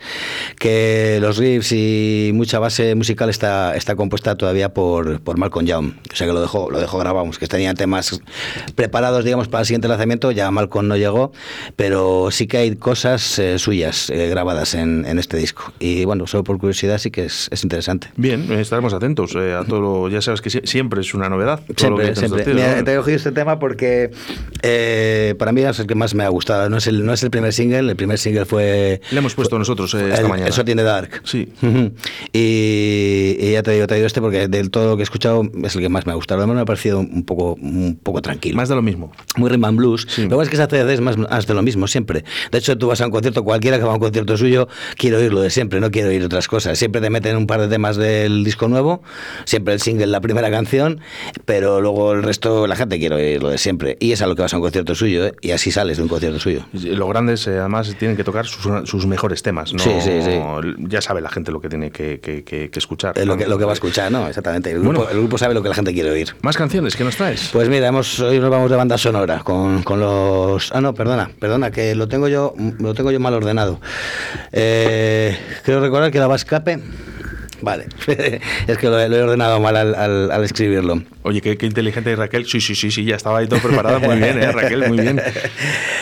que 0.60 1.18
los 1.22 1.38
riffs 1.38 1.72
y 1.72 2.32
mucha 2.34 2.60
base 2.60 2.96
musical 2.96 3.30
está, 3.30 3.76
está 3.76 3.96
compuesta 3.96 4.36
todavía 4.36 4.74
por, 4.74 5.13
por 5.22 5.38
Malcolm 5.38 5.66
Young. 5.66 5.94
O 6.12 6.16
sea 6.16 6.28
que 6.28 6.34
lo 6.34 6.42
dejó, 6.42 6.70
lo 6.72 6.80
dejó 6.80 6.98
grabado, 7.00 7.30
que 7.40 7.48
tenían 7.48 7.76
temas 7.76 8.22
preparados, 8.76 9.24
digamos, 9.26 9.48
para 9.48 9.62
el 9.62 9.66
siguiente 9.68 9.88
lanzamiento. 9.88 10.32
Ya 10.32 10.50
Malcolm 10.52 10.88
no 10.88 10.98
llegó, 10.98 11.32
pero 11.76 12.30
sí 12.32 12.48
que 12.48 12.58
hay 12.58 12.76
cosas 12.76 13.40
eh, 13.40 13.58
suyas 13.60 14.10
eh, 14.10 14.28
grabadas 14.30 14.74
en, 14.76 15.06
en 15.06 15.20
este 15.20 15.38
disco. 15.38 15.74
Y 15.80 16.06
bueno, 16.06 16.28
solo 16.28 16.44
por 16.44 16.58
curiosidad 16.60 16.98
sí 16.98 17.12
que 17.12 17.26
es, 17.26 17.48
es 17.52 17.64
interesante. 17.64 18.08
Bien, 18.18 18.52
estaremos 18.54 18.94
atentos 18.94 19.34
eh, 19.36 19.54
a 19.54 19.64
todo 19.64 19.82
lo. 19.82 20.10
Ya 20.10 20.22
sabes 20.22 20.42
que 20.42 20.50
sie- 20.50 20.66
siempre 20.66 21.02
es 21.02 21.14
una 21.14 21.30
novedad. 21.30 21.62
todo 21.76 21.92
lo 21.92 21.98
que 21.98 22.16
Siempre, 22.16 22.44
siempre. 22.44 22.54
Mira, 22.54 22.76
¿no? 22.78 22.84
te 22.84 22.94
he 22.94 22.98
cogido 22.98 23.18
este 23.18 23.32
tema 23.32 23.60
porque 23.60 24.12
eh, 24.62 25.36
para 25.40 25.52
mí 25.52 25.62
es 25.62 25.80
el 25.80 25.88
que 25.88 25.96
más 25.96 26.14
me 26.14 26.24
ha 26.24 26.30
gustado. 26.30 26.70
No 26.70 26.78
es 26.78 26.88
el, 26.88 27.06
no 27.06 27.14
es 27.14 27.24
el 27.24 27.32
primer 27.32 27.54
single, 27.54 27.80
el 27.80 27.96
primer 27.96 28.18
single 28.18 28.46
fue... 28.46 29.02
Le 29.12 29.18
hemos 29.18 29.34
puesto 29.36 29.58
nosotros 29.58 29.94
eh, 29.94 30.10
esta 30.10 30.22
el- 30.22 30.28
mañana. 30.28 30.50
Eso 30.50 30.64
tiene 30.66 30.84
Dark. 30.84 31.22
Sí. 31.24 31.52
Y, 32.32 33.38
y 33.40 33.52
ya 33.54 33.64
te 33.64 33.72
digo, 33.72 33.84
he 33.84 33.88
traído 33.88 34.08
este 34.08 34.22
porque 34.22 34.48
del 34.48 34.70
todo 34.72 34.90
lo 34.92 34.98
que 34.98 35.03
he 35.04 35.06
escuchado 35.06 35.44
es 35.64 35.76
el 35.76 35.82
que 35.82 35.90
más 35.90 36.06
me 36.06 36.12
ha 36.12 36.16
gustado. 36.16 36.38
Lo 36.40 36.44
demás 36.44 36.56
me 36.56 36.62
ha 36.62 36.66
parecido 36.66 37.00
un 37.00 37.24
poco, 37.24 37.54
un 37.62 38.00
poco 38.02 38.22
tranquilo. 38.22 38.56
Más 38.58 38.70
de 38.70 38.76
lo 38.76 38.82
mismo. 38.82 39.12
Muy 39.38 39.50
rhythm 39.50 39.66
and 39.66 39.78
blues. 39.78 40.06
Sí. 40.10 40.28
Lo 40.28 40.38
que 40.38 40.44
es 40.44 40.50
que 40.50 40.56
esa 40.56 40.68
CD 40.68 40.94
es 40.94 41.02
más, 41.02 41.18
más 41.18 41.46
de 41.48 41.54
lo 41.54 41.62
mismo 41.62 41.88
siempre. 41.88 42.24
De 42.52 42.58
hecho, 42.58 42.78
tú 42.78 42.88
vas 42.88 43.02
a 43.02 43.06
un 43.06 43.12
concierto, 43.12 43.44
cualquiera 43.44 43.78
que 43.78 43.84
va 43.84 43.92
a 43.92 43.96
un 43.96 44.00
concierto 44.00 44.38
suyo, 44.38 44.68
quiero 44.98 45.18
oír 45.18 45.34
lo 45.34 45.42
de 45.42 45.50
siempre, 45.50 45.80
no 45.80 45.92
quiero 45.92 46.10
oír 46.10 46.24
otras 46.24 46.48
cosas. 46.48 46.78
Siempre 46.78 47.02
te 47.02 47.10
meten 47.10 47.36
un 47.38 47.48
par 47.48 47.60
de 47.62 47.68
temas 47.68 47.98
del 47.98 48.44
disco 48.44 48.68
nuevo, 48.68 49.02
siempre 49.46 49.74
el 49.74 49.82
single, 49.82 50.08
la 50.08 50.22
primera 50.22 50.50
canción, 50.52 51.00
pero 51.46 51.82
luego 51.82 52.14
el 52.14 52.24
resto, 52.24 52.68
la 52.68 52.76
gente 52.76 53.00
quiere 53.00 53.16
oír 53.16 53.44
lo 53.44 53.50
de 53.50 53.58
siempre. 53.58 53.98
Y 54.00 54.12
es 54.12 54.22
a 54.22 54.28
lo 54.28 54.36
que 54.36 54.42
vas 54.42 54.54
a 54.54 54.58
un 54.58 54.64
concierto 54.64 54.96
suyo, 54.96 55.28
¿eh? 55.28 55.34
y 55.42 55.52
así 55.52 55.72
sales 55.72 55.98
de 55.98 56.04
un 56.04 56.10
concierto 56.10 56.40
suyo. 56.40 56.66
Los 56.74 57.10
grandes, 57.10 57.48
eh, 57.48 57.58
además, 57.60 57.96
tienen 57.98 58.18
que 58.18 58.24
tocar 58.24 58.46
sus, 58.46 58.90
sus 58.90 59.06
mejores 59.06 59.44
temas. 59.44 59.74
¿no? 59.74 59.80
Sí, 59.80 59.92
sí, 60.02 60.22
sí. 60.22 60.40
Ya 60.88 61.02
sabe 61.02 61.22
la 61.22 61.30
gente 61.30 61.52
lo 61.52 61.60
que 61.62 61.70
tiene 61.70 61.92
que, 61.92 62.20
que- 62.20 62.44
que- 62.44 62.70
que 62.70 62.80
escuchar. 62.80 63.18
Es 63.18 63.26
lo 63.26 63.38
que, 63.38 63.48
lo 63.48 63.58
que 63.58 63.66
va 63.66 63.72
a 63.72 63.74
escuchar, 63.74 64.12
¿no? 64.12 64.28
Exactamente. 64.28 64.72
El 64.72 64.80
grupo, 64.94 65.10
el 65.10 65.18
grupo 65.18 65.38
sabe 65.38 65.54
lo 65.54 65.62
que 65.62 65.70
la 65.70 65.76
gente 65.76 65.94
quiere 65.94 66.12
oír. 66.12 66.36
Más 66.42 66.58
canciones, 66.58 66.96
¿qué 66.96 67.04
nos 67.04 67.16
traes? 67.16 67.50
Pues 67.52 67.70
mira, 67.70 67.88
hemos, 67.88 68.20
hoy 68.20 68.40
nos 68.40 68.50
vamos 68.50 68.70
de 68.70 68.78
banda 68.78 68.98
sonora 68.98 69.40
con, 69.44 69.84
con 69.84 70.00
los. 70.00 70.72
Ah, 70.74 70.82
no, 70.82 70.94
perdona, 70.94 71.30
perdona, 71.40 71.72
que 71.72 71.96
lo 71.96 72.08
tengo 72.08 72.28
yo, 72.28 72.54
lo 72.80 72.94
tengo 72.94 73.12
yo 73.12 73.20
mal 73.20 73.34
ordenado. 73.34 73.80
Eh, 74.52 75.38
creo 75.64 75.80
recordar 75.80 76.12
que 76.12 76.20
la 76.20 76.28
va 76.28 76.36
escape. 76.36 76.80
Vale, 77.64 77.86
es 78.68 78.78
que 78.78 78.88
lo, 78.90 79.00
he- 79.00 79.08
lo 79.08 79.16
he 79.16 79.22
ordenado 79.22 79.60
mal 79.62 79.78
al, 79.78 79.96
al- 79.96 80.32
al 80.32 80.44
escribirlo. 80.44 81.02
Oye, 81.22 81.40
qué, 81.40 81.58
qué 81.58 81.66
inteligente 81.66 82.14
Raquel. 82.16 82.46
Sí, 82.46 82.60
sí, 82.60 82.76
sí, 82.76 82.92
sí, 82.92 83.06
ya 83.06 83.16
estaba 83.16 83.40
ahí 83.40 83.48
todo 83.48 83.60
preparado. 83.62 84.02
Muy 84.02 84.18
bien, 84.18 84.38
¿eh, 84.38 84.52
Raquel? 84.52 84.88
Muy 84.90 85.00
bien. 85.00 85.22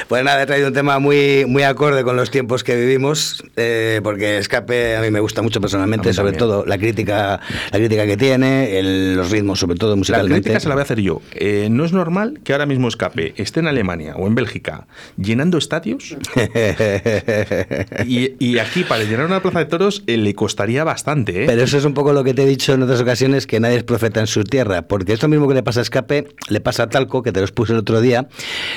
Pues 0.07 0.25
nada, 0.25 0.43
he 0.43 0.45
traído 0.45 0.67
un 0.67 0.73
tema 0.73 0.99
muy, 0.99 1.45
muy 1.47 1.63
acorde 1.63 2.03
con 2.03 2.17
los 2.17 2.29
tiempos 2.31 2.65
que 2.65 2.75
vivimos, 2.75 3.41
eh, 3.55 4.01
porque 4.03 4.39
Escape 4.39 4.97
a 4.97 5.01
mí 5.01 5.09
me 5.09 5.21
gusta 5.21 5.41
mucho 5.41 5.61
personalmente, 5.61 6.11
sobre 6.11 6.31
también. 6.33 6.39
todo 6.39 6.65
la 6.65 6.77
crítica, 6.77 7.39
la 7.71 7.77
crítica 7.77 8.05
que 8.05 8.17
tiene, 8.17 8.77
el- 8.77 9.15
los 9.15 9.31
ritmos, 9.31 9.59
sobre 9.59 9.77
todo 9.77 9.91
La 9.91 9.95
musicalmente. 9.95 10.41
crítica 10.41 10.59
se 10.59 10.67
la 10.67 10.75
voy 10.75 10.81
a 10.81 10.83
hacer 10.83 10.99
yo. 10.99 11.21
Eh, 11.33 11.69
no 11.71 11.85
es 11.85 11.93
normal 11.93 12.41
que 12.43 12.51
ahora 12.51 12.65
mismo 12.65 12.89
Escape 12.89 13.35
esté 13.37 13.61
en 13.61 13.67
Alemania 13.67 14.15
o 14.17 14.27
en 14.27 14.35
Bélgica 14.35 14.85
llenando 15.15 15.57
estadios 15.57 16.17
y, 18.05 18.33
y 18.39 18.59
aquí 18.59 18.83
para 18.83 19.03
llenar 19.03 19.27
una 19.27 19.41
plaza 19.41 19.59
de 19.59 19.65
toros 19.65 20.03
eh, 20.07 20.17
le 20.17 20.33
costaría 20.33 20.83
bastante, 20.83 21.43
¿eh? 21.43 21.45
Pero 21.51 21.63
eso 21.65 21.77
es 21.77 21.83
un 21.83 21.93
poco 21.93 22.13
lo 22.13 22.23
que 22.23 22.33
te 22.33 22.43
he 22.43 22.45
dicho 22.45 22.71
en 22.73 22.81
otras 22.81 23.01
ocasiones, 23.01 23.45
que 23.45 23.59
nadie 23.59 23.75
es 23.75 23.83
profeta 23.83 24.21
en 24.21 24.27
su 24.27 24.45
tierra, 24.45 24.83
porque 24.83 25.11
esto 25.11 25.27
mismo 25.27 25.49
que 25.49 25.53
le 25.53 25.63
pasa 25.63 25.81
a 25.81 25.83
Escape, 25.83 26.29
le 26.47 26.61
pasa 26.61 26.83
a 26.83 26.89
Talco, 26.89 27.23
que 27.23 27.33
te 27.33 27.41
los 27.41 27.51
puse 27.51 27.73
el 27.73 27.79
otro 27.79 27.99
día. 27.99 28.29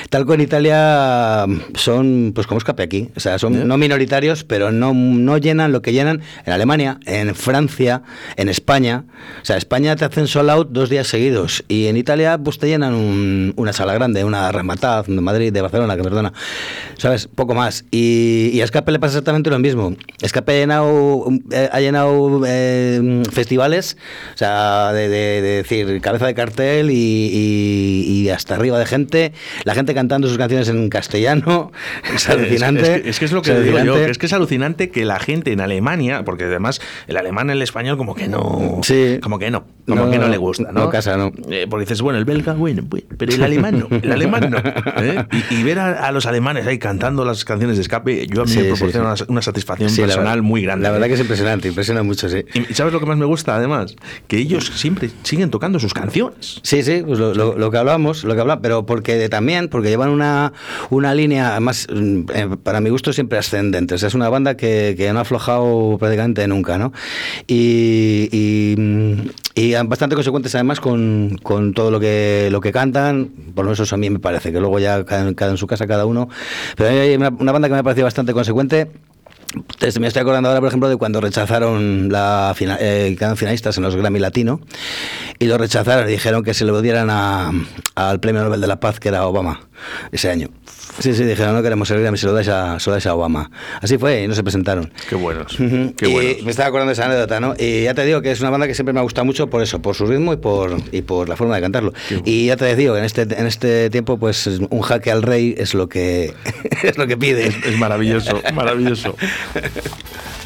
Talco 0.09 0.33
en 0.33 0.41
Italia 0.41 1.45
son, 1.75 2.33
pues 2.35 2.47
como 2.47 2.57
Escape 2.57 2.83
aquí, 2.83 3.11
o 3.15 3.21
sea, 3.21 3.39
son 3.39 3.65
no 3.65 3.77
minoritarios, 3.77 4.43
pero 4.43 4.73
no, 4.73 4.93
no 4.93 5.37
llenan 5.37 5.71
lo 5.71 5.81
que 5.81 5.93
llenan 5.93 6.21
en 6.45 6.51
Alemania, 6.51 6.99
en 7.05 7.33
Francia, 7.33 8.01
en 8.35 8.49
España. 8.49 9.05
O 9.41 9.45
sea, 9.45 9.55
España 9.55 9.95
te 9.95 10.03
hacen 10.03 10.27
sold 10.27 10.49
out 10.49 10.67
dos 10.71 10.89
días 10.89 11.07
seguidos, 11.07 11.63
y 11.69 11.85
en 11.87 11.95
Italia 11.95 12.37
pues 12.37 12.59
te 12.59 12.67
llenan 12.67 12.93
un- 12.93 13.53
una 13.55 13.71
sala 13.71 13.93
grande, 13.93 14.25
una 14.25 14.51
Ramataz 14.51 15.07
de 15.07 15.21
Madrid, 15.21 15.53
de 15.53 15.61
Barcelona, 15.61 15.95
que 15.95 16.03
perdona, 16.03 16.33
¿sabes? 16.97 17.29
Poco 17.33 17.55
más. 17.55 17.85
Y, 17.89 18.49
y 18.51 18.59
a 18.59 18.65
Escape 18.65 18.91
le 18.91 18.99
pasa 18.99 19.13
exactamente 19.13 19.49
lo 19.49 19.59
mismo. 19.59 19.95
Escape 20.21 20.51
ha 20.51 20.55
llenado, 20.59 21.25
eh, 21.51 21.69
ha 21.71 21.79
llenado 21.79 22.41
eh, 22.45 22.64
festivales, 23.31 23.97
o 24.33 24.37
sea, 24.37 24.91
de, 24.93 25.09
de- 25.09 25.41
de 25.41 25.49
decir, 25.63 26.01
cabeza 26.01 26.25
de 26.27 26.33
cartel 26.33 26.91
y, 26.91 26.95
y- 26.95 28.03
y 28.25 28.29
hasta 28.29 28.55
arriba 28.55 28.79
de 28.79 28.85
gente, 28.85 29.33
la 29.63 29.73
gente 29.75 29.93
cantando 29.93 30.27
sus 30.27 30.37
canciones 30.37 30.69
en 30.69 30.89
castellano, 30.89 31.71
es 32.15 32.29
alucinante. 32.29 32.95
Es, 32.95 33.01
que, 33.03 33.09
es 33.09 33.19
que 33.19 33.25
es 33.25 33.31
lo 33.31 33.41
que 33.41 33.51
es 33.57 33.63
digo 33.63 33.79
yo, 33.83 33.95
que 33.95 34.09
es 34.11 34.17
que 34.17 34.25
es 34.25 34.33
alucinante 34.33 34.89
que 34.89 35.05
la 35.05 35.19
gente 35.19 35.51
en 35.51 35.61
Alemania, 35.61 36.23
porque 36.25 36.45
además 36.45 36.81
el 37.07 37.17
alemán 37.17 37.49
el 37.49 37.61
español 37.61 37.97
como 37.97 38.15
que 38.15 38.27
no, 38.27 38.79
Sí. 38.83 39.19
como 39.21 39.39
que 39.39 39.51
no, 39.51 39.65
como 39.87 40.05
No, 40.05 40.11
que 40.11 40.17
no 40.17 40.27
le 40.27 40.37
gusta, 40.37 40.71
¿no? 40.71 40.85
no 40.85 40.89
casa, 40.89 41.17
no. 41.17 41.31
Eh, 41.49 41.67
porque 41.69 41.85
dices, 41.85 42.01
bueno, 42.01 42.19
el 42.19 42.25
belga, 42.25 42.53
bueno, 42.53 42.83
pues, 42.89 43.03
pero 43.17 43.33
el 43.33 43.43
alemán 43.43 43.79
no, 43.89 43.97
el 44.01 44.11
alemán 44.11 44.49
no. 44.49 44.57
¿eh? 45.01 45.25
Y, 45.51 45.55
y 45.55 45.63
ver 45.63 45.79
a, 45.79 46.07
a 46.07 46.11
los 46.11 46.25
alemanes 46.25 46.65
ahí 46.67 46.77
cantando 46.79 47.25
las 47.25 47.45
canciones 47.45 47.77
de 47.77 47.81
escape, 47.83 48.27
yo 48.27 48.41
a 48.41 48.45
mí 48.45 48.51
Sí, 48.51 48.59
me 48.59 48.65
proporciona 48.69 49.15
sí. 49.17 49.23
Una, 49.23 49.31
una 49.33 49.41
satisfacción 49.41 49.93
personal 49.95 50.41
muy 50.41 50.61
grande. 50.61 50.83
La 50.83 50.91
verdad 50.91 51.05
¿eh? 51.07 51.09
que 51.09 51.13
es 51.15 51.19
impresionante, 51.21 51.67
impresiona 51.67 52.03
mucho, 52.03 52.29
sí. 52.29 52.43
Y 52.55 52.73
¿sabes 52.73 52.93
lo 52.93 53.01
que 53.01 53.05
más 53.05 53.17
me 53.17 53.25
gusta, 53.25 53.57
además? 53.57 53.95
Que 54.27 54.37
ellos 54.37 54.71
siempre 54.75 55.09
siguen 55.23 55.51
tocando 55.51 55.77
sus 55.77 55.93
canciones. 55.93 56.61
Sí, 56.63 56.83
sí, 56.83 57.03
pues 57.05 57.19
lo, 57.19 57.33
lo- 57.33 57.57
lo 57.57 57.69
que 57.69 57.77
hablamos, 57.77 58.23
lo 58.23 58.33
que 58.33 58.39
hablamos, 58.39 58.61
pero 58.63 58.85
porque 58.85 59.27
también, 59.27 59.67
porque 59.67 59.89
llevan 59.89 60.09
una, 60.09 60.53
una 60.89 61.13
línea, 61.13 61.59
más 61.59 61.85
para 62.63 62.79
mi 62.79 62.89
gusto, 62.89 63.11
siempre 63.11 63.37
ascendente. 63.37 63.95
O 63.95 63.97
sea, 63.97 64.07
es 64.07 64.13
una 64.15 64.29
banda 64.29 64.55
que, 64.55 64.95
que 64.97 65.11
no 65.11 65.19
ha 65.19 65.23
aflojado 65.23 65.97
prácticamente 65.99 66.47
nunca, 66.47 66.77
¿no? 66.77 66.93
Y, 67.45 68.29
y, 68.31 68.75
mm, 68.79 69.29
y 69.55 69.73
bastante 69.85 70.15
consecuentes 70.15 70.55
además 70.55 70.79
con, 70.79 71.37
con 71.43 71.73
todo 71.73 71.91
lo 71.91 71.99
que, 71.99 72.47
lo 72.51 72.61
que 72.61 72.71
cantan, 72.71 73.31
por 73.53 73.65
lo 73.65 73.69
menos 73.71 73.81
eso 73.81 73.95
a 73.95 73.97
mí 73.97 74.09
me 74.09 74.19
parece, 74.19 74.53
que 74.53 74.59
luego 74.61 74.79
ya 74.79 75.03
cada, 75.03 75.33
cada 75.33 75.51
en 75.51 75.57
su 75.57 75.67
casa 75.67 75.87
cada 75.87 76.05
uno. 76.05 76.29
Pero 76.77 76.89
hay 76.89 77.15
una, 77.15 77.29
una 77.37 77.51
banda 77.51 77.67
que 77.67 77.73
me 77.73 77.79
ha 77.79 77.83
parecido 77.83 78.05
bastante 78.05 78.31
consecuente. 78.31 78.91
Me 79.99 80.07
estoy 80.07 80.21
acordando 80.21 80.49
ahora, 80.49 80.59
por 80.61 80.67
ejemplo, 80.67 80.89
de 80.89 80.97
cuando 80.97 81.21
rechazaron 81.21 82.09
la 82.11 82.53
fina- 82.55 82.77
eh, 82.79 83.15
finalistas 83.35 83.77
en 83.77 83.83
los 83.83 83.95
Grammy 83.95 84.19
Latino 84.19 84.59
y 85.39 85.45
lo 85.45 85.57
rechazaron 85.57 86.07
dijeron 86.07 86.43
que 86.43 86.53
se 86.53 86.65
lo 86.65 86.81
dieran 86.81 87.09
al 87.09 88.19
Premio 88.19 88.43
Nobel 88.43 88.61
de 88.61 88.67
la 88.67 88.79
Paz, 88.79 88.99
que 88.99 89.09
era 89.09 89.25
Obama, 89.25 89.61
ese 90.11 90.29
año. 90.29 90.49
Sí, 90.99 91.13
sí, 91.13 91.23
dijeron, 91.23 91.53
no 91.55 91.61
queremos 91.61 91.89
el 91.91 92.01
Grammy, 92.01 92.17
se 92.17 92.25
lo 92.25 92.33
dais 92.33 92.47
a, 92.47 92.79
se 92.79 92.89
lo 92.89 92.93
dais 92.93 93.05
a 93.05 93.15
Obama. 93.15 93.49
Así 93.81 93.97
fue 93.97 94.23
y 94.23 94.27
no 94.27 94.35
se 94.35 94.43
presentaron. 94.43 94.91
Qué 95.09 95.15
buenos, 95.15 95.55
qué 95.97 96.39
y 96.39 96.43
me 96.43 96.51
estaba 96.51 96.69
acordando 96.69 96.89
de 96.89 96.93
esa 96.93 97.05
anécdota, 97.05 97.39
¿no? 97.39 97.53
Y 97.57 97.83
ya 97.83 97.93
te 97.93 98.05
digo 98.05 98.21
que 98.21 98.31
es 98.31 98.39
una 98.39 98.49
banda 98.49 98.67
que 98.67 98.73
siempre 98.73 98.93
me 98.93 98.99
ha 98.99 99.03
gustado 99.03 99.25
mucho 99.25 99.47
por 99.47 99.61
eso, 99.61 99.81
por 99.81 99.95
su 99.95 100.05
ritmo 100.05 100.33
y 100.33 100.37
por, 100.37 100.77
y 100.91 101.01
por 101.01 101.27
la 101.27 101.35
forma 101.35 101.55
de 101.55 101.61
cantarlo. 101.61 101.93
Qué 102.07 102.21
Y 102.23 102.45
ya 102.47 102.57
te 102.57 102.73
digo 102.75 102.93
que 102.93 102.99
en 102.99 103.05
este, 103.05 103.21
en 103.23 103.45
este 103.45 103.89
tiempo, 103.89 104.17
pues 104.17 104.47
un 104.47 104.81
jaque 104.81 105.11
al 105.11 105.21
rey 105.21 105.53
es 105.57 105.73
lo 105.73 105.89
que, 105.89 106.33
es 106.83 106.97
lo 106.97 107.07
que 107.07 107.17
pide. 107.17 107.47
Es 107.47 107.77
maravilloso, 107.77 108.41
maravilloso. 108.53 109.15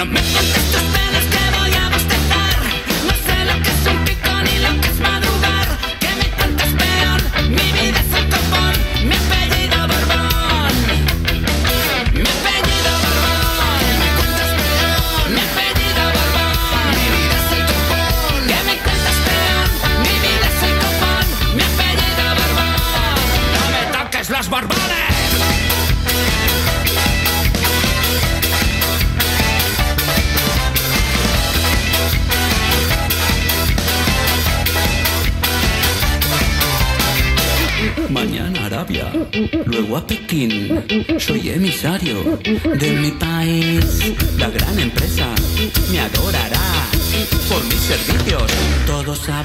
No 0.00 0.06
me 0.06 0.39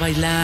Todos 0.06 0.22
a 0.22 0.35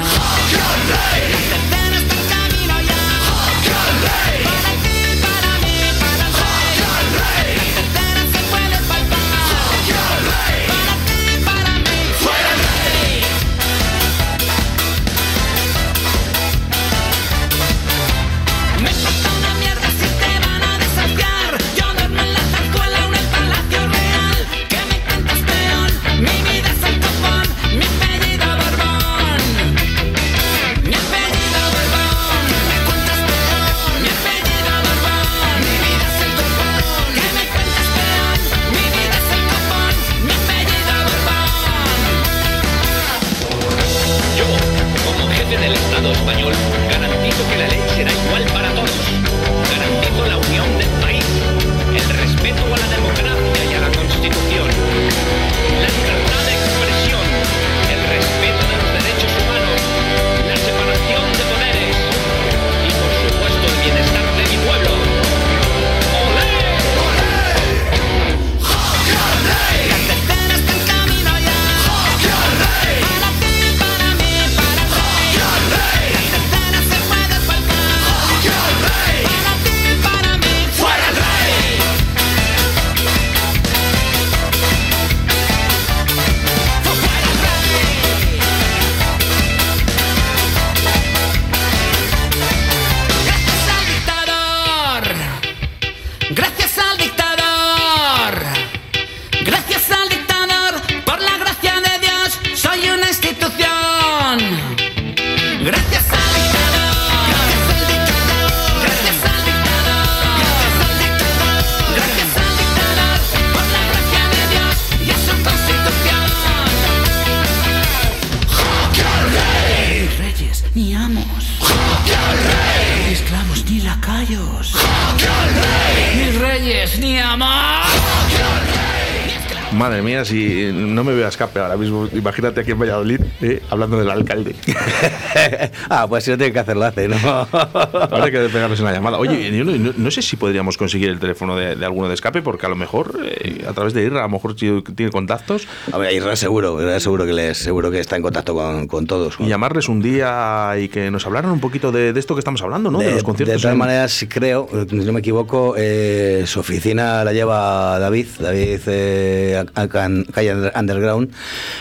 Madre 129.83 130.01
mía, 130.01 130.25
si 130.25 130.71
no 130.73 131.03
me 131.03 131.13
veo 131.13 131.27
a 131.27 131.29
escape 131.29 131.59
ahora 131.59 131.77
mismo, 131.77 132.09
imagínate 132.13 132.61
aquí 132.61 132.71
en 132.71 132.79
Valladolid 132.79 133.21
eh, 133.41 133.61
hablando 133.69 133.99
del 133.99 134.09
alcalde. 134.13 134.55
ah, 135.91 136.07
pues 136.09 136.23
si 136.23 136.31
no 136.31 136.37
tiene 136.39 136.53
que 136.53 136.59
hacerlo, 136.61 136.85
hace, 136.85 137.09
¿no? 137.09 137.17
Ahora 137.53 138.25
hay 138.27 138.31
que 138.31 138.39
pegarnos 138.49 138.79
en 138.79 138.85
la 138.85 138.93
llamada. 138.93 139.19
Oye, 139.19 139.51
yo 139.57 139.65
no, 139.65 139.73
no- 139.73 139.93
no 139.97 140.11
sé 140.13 140.23
si 140.23 140.37
podríamos 140.37 140.77
conseguir 140.77 141.09
el 141.09 141.19
teléfono 141.19 141.57
de, 141.57 141.75
de 141.75 141.85
alguno 141.85 142.07
de 142.07 142.15
escape, 142.15 142.43
porque 142.43 142.67
a 142.67 142.69
lo 142.69 142.77
mejor 142.77 143.19
eh, 143.25 143.65
a 143.69 143.73
través 143.73 143.93
de 143.93 144.05
IRA, 144.05 144.21
a 144.21 144.23
lo 144.23 144.29
mejor 144.29 144.55
tiene 144.55 145.11
contactos, 145.11 145.67
A 145.93 145.99
ver, 145.99 146.13
Israel 146.15 146.37
seguro, 146.37 146.79
seguro 147.01 147.27
que, 147.27 147.33
les, 147.33 147.59
seguro 147.59 147.91
que 147.91 147.99
está 147.99 148.15
en 148.15 148.23
contacto 148.23 148.55
con, 148.55 148.87
con 148.87 149.07
todos. 149.09 149.35
y 149.41 149.49
llamarles 149.49 149.89
un 149.89 150.01
día 150.01 150.75
y 150.79 150.89
que 150.91 151.11
nos 151.11 151.27
hablaran 151.27 151.51
un 151.51 151.59
poquito 151.61 151.91
de, 151.91 152.13
de 152.13 152.21
esto 152.21 152.35
que 152.37 152.39
estamos 152.41 152.63
hablando, 152.63 152.91
¿no? 152.93 153.01
De, 153.01 153.11
los 153.11 153.25
conciertos. 153.25 153.57
de 153.57 153.61
todas 153.63 153.73
en- 153.73 153.79
maneras, 153.79 154.27
creo, 154.29 154.69
si 154.89 154.95
no 154.97 155.13
me 155.13 155.19
equivoco, 155.21 155.75
eh, 155.77 156.45
su 156.47 156.61
oficina 156.61 157.25
la 157.25 157.33
lleva 157.33 157.99
David, 157.99 158.27
David 158.39 158.81
eh, 158.87 159.65
Calle 159.75 160.71
Underground, 160.75 161.31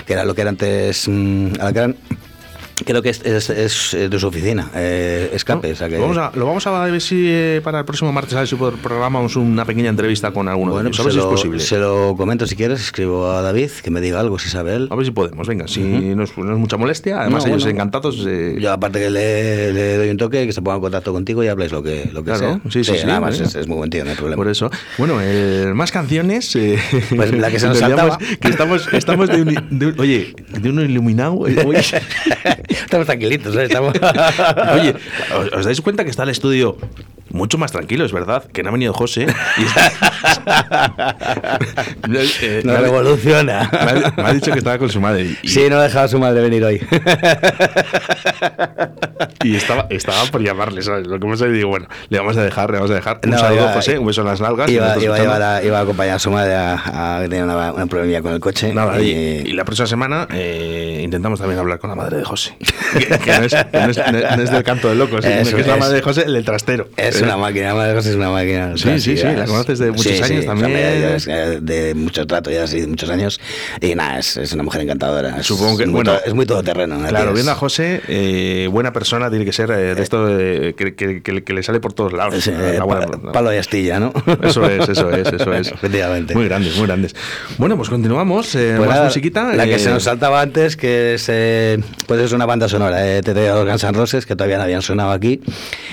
que 0.05 0.13
era 0.13 0.25
lo 0.25 0.33
que 0.35 0.41
era 0.41 0.49
antes 0.49 1.07
mm, 1.07 1.53
Alacrán. 1.59 1.95
Creo 2.85 3.01
que 3.01 3.09
es, 3.09 3.21
es- 3.23 3.49
es, 3.49 3.93
eh, 3.93 4.09
de 4.09 4.19
su 4.19 4.27
oficina, 4.27 4.69
eh, 4.75 5.29
escape. 5.33 5.71
o 5.71 5.75
sea 5.75 5.87
que- 5.87 5.95
Lo 5.97 6.01
vamos, 6.03 6.17
a, 6.17 6.31
lo 6.35 6.45
vamos 6.45 6.65
a 6.67 6.85
ver 6.85 7.01
si 7.01 7.25
eh, 7.27 7.61
para 7.63 7.79
el 7.79 7.85
próximo 7.85 8.11
martes 8.11 8.33
a 8.35 8.39
ver 8.39 8.47
si 8.47 8.55
programamos 8.55 9.35
una 9.35 9.65
pequeña 9.65 9.89
entrevista 9.89 10.31
con 10.31 10.47
alguno 10.47 10.71
bueno, 10.71 10.89
de 10.89 10.89
ellos. 10.95 10.97
pues 11.03 11.05
A 11.05 11.05
ver 11.05 11.13
se, 11.13 11.19
si 11.19 11.23
lo, 11.23 11.29
es 11.33 11.39
posible. 11.41 11.59
se 11.59 11.77
lo 11.77 12.15
comento 12.17 12.47
si 12.47 12.55
quieres, 12.55 12.81
escribo 12.81 13.29
a 13.31 13.41
David, 13.41 13.69
que 13.83 13.91
me 13.91 14.01
diga 14.01 14.19
algo, 14.19 14.39
si 14.39 14.49
sabe 14.49 14.75
él. 14.75 14.87
A 14.91 14.95
ver 14.95 15.05
si 15.05 15.11
podemos, 15.11 15.47
venga, 15.47 15.67
si 15.67 15.81
no, 15.81 16.23
es, 16.23 16.37
no 16.37 16.51
es 16.53 16.57
mucha 16.59 16.77
molestia, 16.77 17.21
además 17.21 17.43
No, 17.43 17.49
ellos 17.51 17.63
bueno. 17.63 17.75
encantados. 17.77 18.25
eh, 18.27 18.57
Yo 18.59 18.71
aparte 18.71 18.99
que 18.99 19.09
le, 19.09 19.73
le 19.73 19.97
doy 19.97 20.09
un 20.09 20.17
toque, 20.17 20.45
que 20.47 20.53
se 20.53 20.61
ponga 20.61 20.75
en 20.77 20.81
contacto 20.81 21.13
contigo 21.13 21.43
y 21.43 21.47
habléis 21.47 21.71
lo 21.71 21.83
que, 21.83 22.09
lo 22.11 22.23
que 22.23 22.31
Claro, 22.31 22.39
sea. 22.39 22.71
sí, 22.71 22.83
sí, 22.83 22.93
sí, 22.99 23.05
nada 23.05 23.19
más, 23.19 23.39
es, 23.39 23.55
es 23.55 23.67
muy 23.67 23.77
buen 23.77 23.89
tío, 23.89 24.03
no 24.03 24.09
hay 24.11 24.15
problema. 24.15 24.37
Por 24.37 24.47
eso. 24.49 24.69
Bueno, 24.97 25.21
el- 25.21 25.73
más 25.75 25.91
canciones. 25.91 26.55
eh, 26.55 26.77
Pues 27.15 27.31
la 27.33 27.51
que 27.51 27.59
se 27.59 27.67
nos 27.67 27.77
saltaba. 27.79 28.17
Que 28.39 28.49
estamos, 28.49 28.87
estamos 28.93 29.29
de, 29.29 29.41
un, 29.41 29.67
de 29.69 29.85
un- 29.87 29.99
Oye, 29.99 30.33
de 30.59 30.69
uno 30.69 30.81
iluminado. 30.83 31.47
eh, 31.47 31.63
oye, 31.65 31.81
Estamos 32.71 33.05
tranquilitos, 33.05 33.55
¿eh? 33.55 33.63
Estamos... 33.63 33.93
oye, 34.73 34.95
¿os, 35.37 35.53
os 35.53 35.65
dais 35.65 35.81
cuenta 35.81 36.03
que 36.03 36.09
está 36.09 36.23
el 36.23 36.29
estudio 36.29 36.77
mucho 37.31 37.57
más 37.57 37.71
tranquilo, 37.71 38.05
es 38.05 38.11
verdad? 38.11 38.43
Que 38.51 38.63
no 38.63 38.69
ha 38.69 38.71
venido 38.73 38.93
José. 38.93 39.27
y 39.57 39.63
está- 39.63 39.91
Eh, 42.41 42.61
no 42.63 42.71
me 42.73 42.77
ha- 42.77 42.81
revoluciona. 42.81 43.69
me 43.71 43.77
ha, 43.79 44.13
me 44.17 44.29
ha 44.29 44.33
dicho 44.33 44.51
que 44.51 44.57
estaba 44.59 44.77
con 44.77 44.89
su 44.89 44.99
madre. 44.99 45.35
Y, 45.41 45.47
Sí, 45.47 45.67
no 45.69 45.77
ha 45.77 45.83
dejado 45.83 46.05
a 46.05 46.07
su 46.07 46.19
madre 46.19 46.41
venir 46.41 46.63
hoy. 46.63 46.81
y 49.43 49.55
estaba, 49.55 49.87
estaba 49.89 50.25
por 50.25 50.41
llamarle, 50.43 50.81
¿sabes? 50.81 51.07
Lo 51.07 51.19
que 51.19 51.25
hemos 51.25 51.39
digo, 51.51 51.69
bueno, 51.69 51.87
le 52.09 52.17
vamos 52.19 52.37
a 52.37 52.43
dejar, 52.43 52.69
le 52.71 52.77
vamos 52.77 52.91
a 52.91 52.95
dejar. 52.95 53.19
Un 53.23 53.31
No, 53.31 53.37
saludo, 53.37 53.61
iba- 53.63 53.73
José, 53.73 53.97
un 53.97 54.05
beso 54.07 54.21
en 54.21 54.27
las 54.27 54.41
nalgas. 54.41 54.67
me 54.67 54.73
Iba, 54.75 54.97
iba 55.01 55.15
a 55.15 55.19
llevar 55.19 55.41
a, 55.41 55.63
iba 55.63 55.79
a 55.79 55.81
acompañar 55.81 56.15
a 56.15 56.19
su 56.19 56.31
madre 56.31 56.55
a, 56.55 57.19
tenía 57.21 57.43
una, 57.43 57.71
una 57.73 57.85
problemilla 57.87 58.21
con 58.21 58.33
el 58.33 58.39
coche. 58.39 58.73
Nada, 58.73 58.99
y, 59.01 59.09
y- 59.11 59.41
y 59.49 59.53
la 59.53 59.63
próxima 59.65 59.87
semana 59.87 60.27
eh, 60.33 61.01
intentamos 61.03 61.39
también 61.39 61.59
hablar 61.59 61.79
con 61.79 61.89
la 61.89 61.95
madre 61.95 62.17
de 62.17 62.23
José. 62.25 62.55
que, 62.97 63.05
que 63.07 63.31
no, 63.39 63.45
es, 63.45 63.53
que 63.53 63.65
no 63.79 63.89
es- 63.89 63.97
no 64.37 64.43
es 64.43 64.51
del 64.51 64.63
canto 64.63 64.89
de 64.89 64.95
locos, 64.95 65.23
sino 65.23 65.35
Eso 65.35 65.55
que 65.55 65.61
es 65.61 65.67
la 65.67 65.77
madre 65.77 65.95
de 65.95 66.01
José, 66.01 66.23
el 66.25 66.33
del 66.33 66.45
trastero. 66.45 66.89
Es 67.21 67.27
Eh, 67.27 67.33
una 67.33 67.37
máquina, 67.37 67.99
es 67.99 68.15
una 68.15 68.29
máquina. 68.29 68.73
Sí, 68.77 68.99
sí, 68.99 69.17
sí, 69.17 69.23
la 69.23 69.45
conoces 69.45 69.79
de 69.79 69.91
muchos 69.91 70.21
años 70.21 70.23
o 70.39 70.41
sea, 70.41 70.45
también. 70.45 70.71
es, 70.77 71.27
eh, 71.27 71.59
de 71.61 71.93
mucho 71.93 72.25
trato, 72.25 72.49
ya 72.51 72.63
así, 72.63 72.81
de 72.81 72.87
muchos 72.87 73.09
años. 73.09 73.39
Y 73.79 73.93
nada, 73.95 74.19
es, 74.19 74.37
es 74.37 74.53
una 74.53 74.63
mujer 74.63 74.81
encantadora. 74.81 75.43
Supongo 75.43 75.77
que- 75.77 75.83
es 75.83 75.89
bueno, 75.91 76.13
to- 76.13 76.25
es 76.25 76.33
muy 76.33 76.45
todoterreno. 76.45 76.97
¿no? 76.97 77.07
Claro, 77.07 77.33
viendo 77.33 77.51
a 77.51 77.55
José, 77.55 78.01
eh, 78.07 78.67
buena 78.71 78.91
persona 78.93 79.29
tiene 79.29 79.45
que 79.45 79.53
ser 79.53 79.69
eh, 79.71 79.95
de 79.95 80.01
esto 80.01 80.25
de- 80.25 80.73
que, 80.77 80.95
que- 80.95 81.21
que- 81.21 81.43
que 81.43 81.53
le 81.53 81.63
sale 81.63 81.79
por 81.79 81.93
todos 81.93 82.13
lados. 82.13 82.33
es, 82.35 82.47
eh, 82.47 82.75
La 82.77 82.83
buena- 82.85 83.05
pa- 83.07 83.31
palo 83.31 83.53
y 83.53 83.57
astilla, 83.57 83.99
¿no? 83.99 84.13
Eso 84.41 84.65
es, 84.65 84.89
eso 84.89 85.11
es, 85.11 85.27
eso 85.31 85.53
es. 85.53 85.67
Efectivamente. 85.71 86.33
Muy 86.35 86.45
grandes, 86.45 86.75
muy 86.77 86.87
grandes. 86.87 87.15
Bueno, 87.57 87.77
pues 87.77 87.89
continuamos. 87.89 88.55
eh, 88.55 88.73
Pues 88.77 88.87
más 88.87 88.95
nada, 88.97 89.05
musiquita. 89.07 89.53
La 89.55 89.65
que 89.65 89.75
eh, 89.75 89.79
se 89.79 89.89
nos 89.91 90.03
saltaba 90.03 90.41
antes, 90.41 90.75
que 90.75 91.13
es, 91.15 91.25
eh, 91.29 91.79
pues 92.07 92.19
es 92.21 92.31
una 92.31 92.45
banda 92.45 92.67
sonora, 92.67 93.05
eh, 93.07 93.21
TT 93.21 93.37
N' 93.47 93.91
Roses, 93.91 94.25
que 94.25 94.35
todavía 94.35 94.57
no 94.57 94.63
habían 94.63 94.81
sonado 94.81 95.11
aquí. 95.11 95.41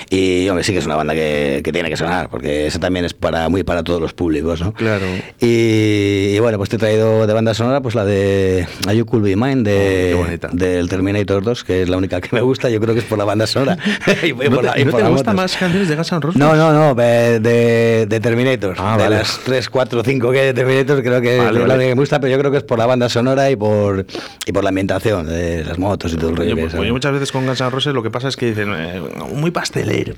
Y, 0.09 0.47
hombre, 0.49 0.63
sí 0.63 0.71
que 0.73 0.79
es 0.79 0.85
una 0.85 0.95
banda 0.95 1.13
que, 1.13 1.18
que 1.63 1.71
tiene 1.71 1.89
que 1.89 1.97
sonar, 1.97 2.29
porque 2.29 2.67
esa 2.67 2.79
también 2.79 3.05
es 3.05 3.13
para 3.13 3.49
muy 3.49 3.63
para 3.63 3.83
todos 3.83 4.01
los 4.01 4.13
públicos, 4.13 4.61
¿no? 4.61 4.73
Claro. 4.73 5.05
Y, 5.39 6.33
y 6.35 6.39
bueno, 6.39 6.57
pues 6.57 6.69
te 6.69 6.75
he 6.75 6.79
traído 6.79 7.25
de 7.27 7.33
banda 7.33 7.53
sonora 7.53 7.81
pues 7.81 7.95
la 7.95 8.05
de 8.05 8.67
Are 8.87 8.95
You 8.97 9.05
Cool 9.05 9.21
Be 9.21 9.35
Mine 9.35 9.63
de, 9.63 10.15
Oh, 10.19 10.47
del 10.55 10.89
Terminator 10.89 11.43
2, 11.43 11.63
que 11.63 11.81
es 11.83 11.89
la 11.89 11.97
única 11.97 12.19
que 12.21 12.29
me 12.31 12.41
gusta, 12.41 12.69
yo 12.69 12.79
creo 12.79 12.93
que 12.93 12.99
es 13.01 13.05
por 13.05 13.17
la 13.17 13.25
banda 13.25 13.47
sonora. 13.47 13.77
y 14.23 14.33
por 14.33 14.49
¿No 14.51 14.61
la- 14.61 14.73
te, 14.73 14.81
y 14.81 14.85
no 14.85 14.91
por 14.91 15.01
te 15.01 15.09
gustan 15.09 15.35
más 15.35 15.55
canciones 15.55 15.87
de 15.89 15.95
Guns 15.95 16.11
N' 16.11 16.19
Roses? 16.21 16.39
No, 16.39 16.55
no, 16.55 16.73
no, 16.73 16.95
de, 16.95 17.39
de, 17.39 18.05
de 18.07 18.19
Terminator. 18.19 18.75
Ah, 18.77 18.97
de 18.97 19.03
vale. 19.03 19.15
las 19.17 19.39
3, 19.45 19.69
4, 19.69 20.03
5 20.03 20.31
que 20.31 20.39
hay 20.39 20.45
de 20.47 20.53
Terminator, 20.53 21.01
creo 21.03 21.21
que 21.21 21.37
Vale, 21.37 21.49
es 21.61 21.67
la 21.67 21.73
vale. 21.75 21.83
que 21.89 21.95
me 21.95 22.01
gusta, 22.01 22.19
pero 22.19 22.31
yo 22.31 22.39
creo 22.39 22.51
que 22.51 22.57
es 22.57 22.63
por 22.63 22.77
la 22.77 22.85
banda 22.85 23.09
sonora 23.09 23.49
y 23.51 23.55
por, 23.55 24.05
y 24.45 24.51
por 24.51 24.63
la 24.63 24.69
ambientación 24.69 25.27
de 25.27 25.63
las 25.63 25.77
motos 25.79 26.13
y 26.13 26.17
todo 26.17 26.29
el 26.31 26.35
rollo. 26.37 26.49
Yo, 26.51 26.55
que 26.55 26.61
pues, 26.63 26.73
es, 26.73 26.81
yo 26.87 26.93
muchas 26.93 27.11
veces 27.13 27.31
con 27.31 27.45
Guns 27.45 27.61
N' 27.61 27.69
Roses 27.69 27.93
lo 27.93 28.03
que 28.03 28.09
pasa 28.11 28.27
es 28.27 28.35
que 28.37 28.47
dicen 28.47 28.73
eh, 28.75 29.01
muy 29.33 29.51
pastelero. 29.51 30.13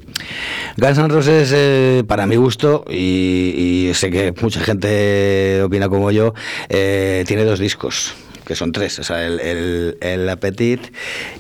Guns 0.77 0.90
N' 0.97 1.07
Roses, 1.09 1.51
eh, 1.55 2.03
para 2.07 2.25
mi 2.27 2.35
gusto, 2.35 2.83
y, 2.89 3.87
y 3.89 3.93
sé 3.93 4.09
que 4.11 4.33
mucha 4.41 4.59
gente 4.61 5.61
opina 5.63 5.89
como 5.89 6.11
yo, 6.11 6.33
eh, 6.69 7.23
tiene 7.27 7.43
dos 7.45 7.59
discos 7.59 8.13
que 8.43 8.55
son 8.55 8.71
tres, 8.73 8.97
o 8.99 9.03
sea, 9.03 9.25
el, 9.25 9.39
el, 9.39 9.97
el 10.01 10.27
Appetit 10.27 10.81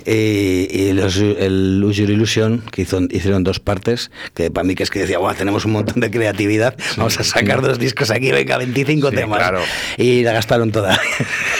y, 0.05 0.67
y 0.69 0.93
los- 0.93 1.17
el 1.17 1.79
Lose 1.81 2.01
Your 2.01 2.09
Illusion, 2.11 2.63
que 2.71 2.83
hizo- 2.83 3.01
hicieron 3.09 3.43
dos 3.43 3.59
partes, 3.59 4.11
que 4.33 4.49
para 4.49 4.63
mí 4.63 4.75
que 4.75 4.83
es 4.83 4.91
que 4.91 4.99
decía, 4.99 5.17
"Buah, 5.17 5.33
tenemos 5.33 5.65
un 5.65 5.71
montón 5.73 5.99
de 5.99 6.09
creatividad, 6.09 6.75
vamos 6.95 7.19
a 7.19 7.23
sacar 7.23 7.61
dos 7.61 7.79
discos 7.79 8.11
aquí, 8.11 8.31
venga, 8.31 8.57
25 8.57 9.09
Sí, 9.09 9.15
temas. 9.15 9.39
claro. 9.39 9.59
Y 9.97 10.21
la 10.23 10.31
gastaron 10.31 10.71
toda. 10.71 10.97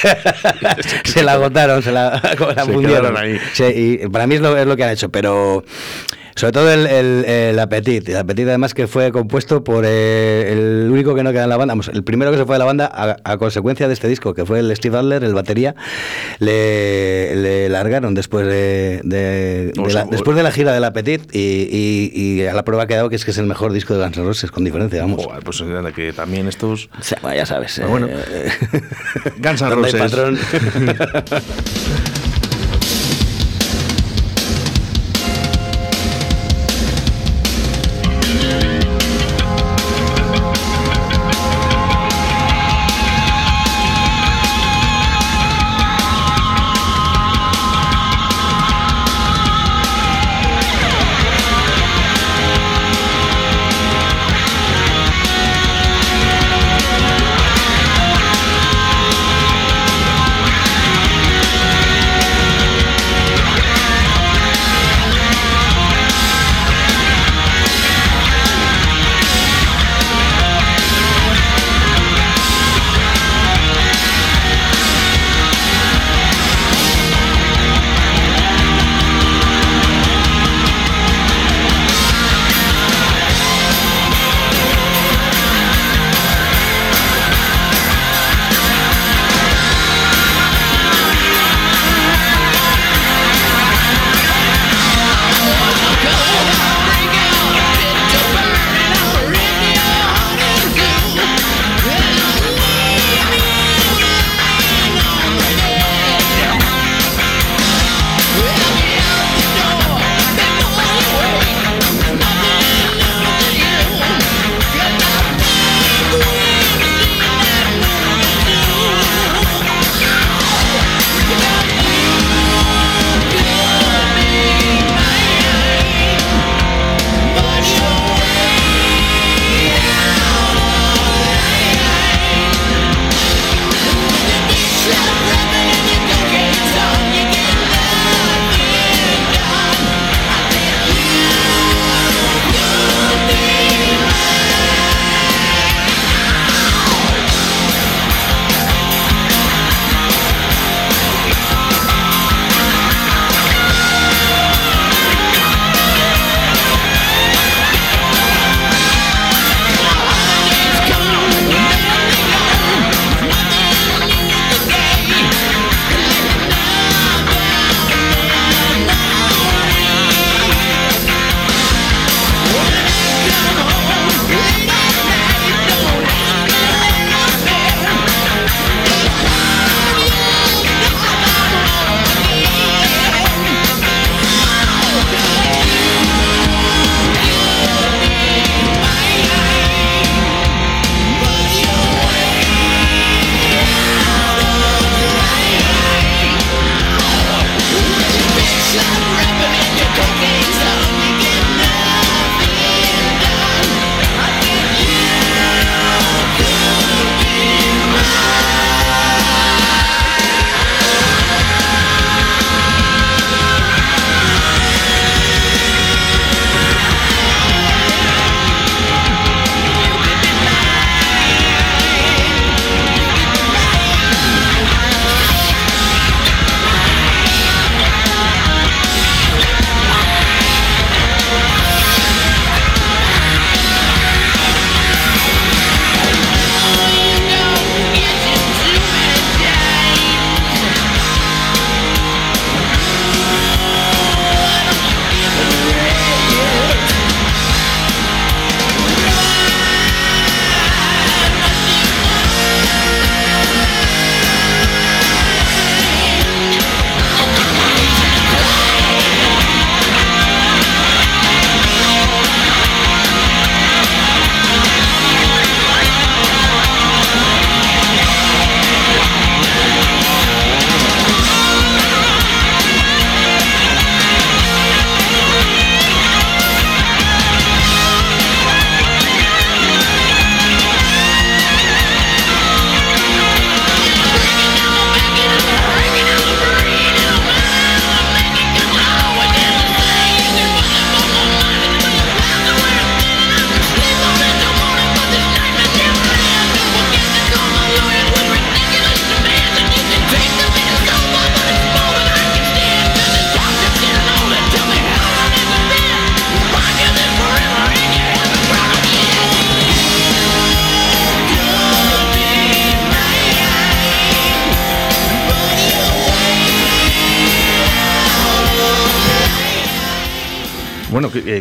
se 1.05 1.23
la 1.23 1.33
agotaron, 1.33 1.81
se 1.83 1.91
la, 1.91 2.21
la 2.55 2.65
Se 2.65 2.71
fundieron. 2.71 3.17
ahí. 3.17 3.37
Y 3.75 4.07
para 4.09 4.27
mí 4.27 4.35
es 4.35 4.41
lo, 4.41 4.55
es 4.57 4.67
lo 4.67 4.77
que 4.77 4.83
han 4.83 4.91
hecho, 4.91 5.09
pero 5.09 5.65
sobre 6.41 6.53
todo 6.53 6.71
el, 6.73 6.87
el, 6.87 7.25
el 7.25 7.59
Appetit. 7.59 8.09
El 8.09 8.17
Appetit 8.17 8.47
además 8.47 8.73
que 8.73 8.87
fue 8.87 9.11
compuesto 9.11 9.63
por 9.63 9.83
eh, 9.87 10.49
el 10.51 10.89
único 10.91 11.13
que 11.13 11.21
no 11.21 11.31
queda 11.31 11.43
en 11.43 11.49
la 11.49 11.57
banda, 11.57 11.73
vamos, 11.73 11.89
el 11.93 12.03
primero 12.03 12.31
que 12.31 12.37
se 12.37 12.45
fue 12.45 12.55
de 12.55 12.59
la 12.59 12.65
banda 12.65 12.89
a, 12.91 13.17
a 13.23 13.37
consecuencia 13.37 13.87
de 13.87 13.93
este 13.93 14.07
disco, 14.07 14.33
que 14.33 14.43
fue 14.43 14.59
el 14.59 14.75
Steve 14.75 14.97
Adler, 14.97 15.23
el 15.23 15.35
batería, 15.35 15.75
le, 16.39 17.35
le 17.35 17.69
largaron 17.69 18.15
después 18.15 18.47
de, 18.47 19.01
la, 19.75 20.05
después 20.05 20.35
de 20.35 20.41
la 20.43 20.51
gira 20.51 20.73
del 20.73 20.83
Appetit 20.83 21.29
y, 21.31 21.67
y- 21.71 22.11
y 22.41 22.47
a 22.47 22.53
la 22.53 22.65
prueba 22.65 22.83
ha 22.83 22.87
quedado 22.87 23.09
que 23.09 23.15
es 23.17 23.23
que 23.25 23.31
es 23.31 23.37
el 23.37 23.45
mejor 23.45 23.71
disco 23.71 23.93
de 23.93 24.03
Guns 24.03 24.17
N' 24.17 24.25
Roses, 24.25 24.49
con 24.51 24.63
diferencia, 24.63 25.01
vamos. 25.01 25.23
Joder, 25.23 25.43
pues 25.43 25.61
eh, 25.61 25.91
que 25.95 26.11
también 26.11 26.47
estos 26.47 26.89
O 26.99 27.03
sea, 27.03 27.35
ya 27.35 27.45
sabes. 27.45 27.73
Pero 27.75 27.89
bueno, 27.89 28.07
eh, 28.09 28.49
Guns 29.37 29.61
N' 29.61 29.69
Roses. 29.75 30.01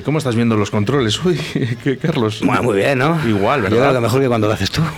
eh, 0.00 0.02
¿cómo 0.04 0.18
estás 0.18 0.34
viendo 0.34 0.56
los 0.56 0.70
controles? 0.70 1.22
Uy, 1.24 1.38
¿qué, 1.84 1.96
Carlos. 1.98 2.40
Bueno, 2.44 2.62
muy 2.62 2.76
bien, 2.76 2.98
¿no? 2.98 3.18
Igual, 3.28 3.60
Yo 3.62 3.66
creo 3.68 3.80
¿verdad? 3.80 3.94
que 3.94 4.00
mejor 4.00 4.20
que 4.20 4.28
cuando 4.28 4.46
lo 4.48 4.54
haces 4.54 4.70
tú. 4.70 4.82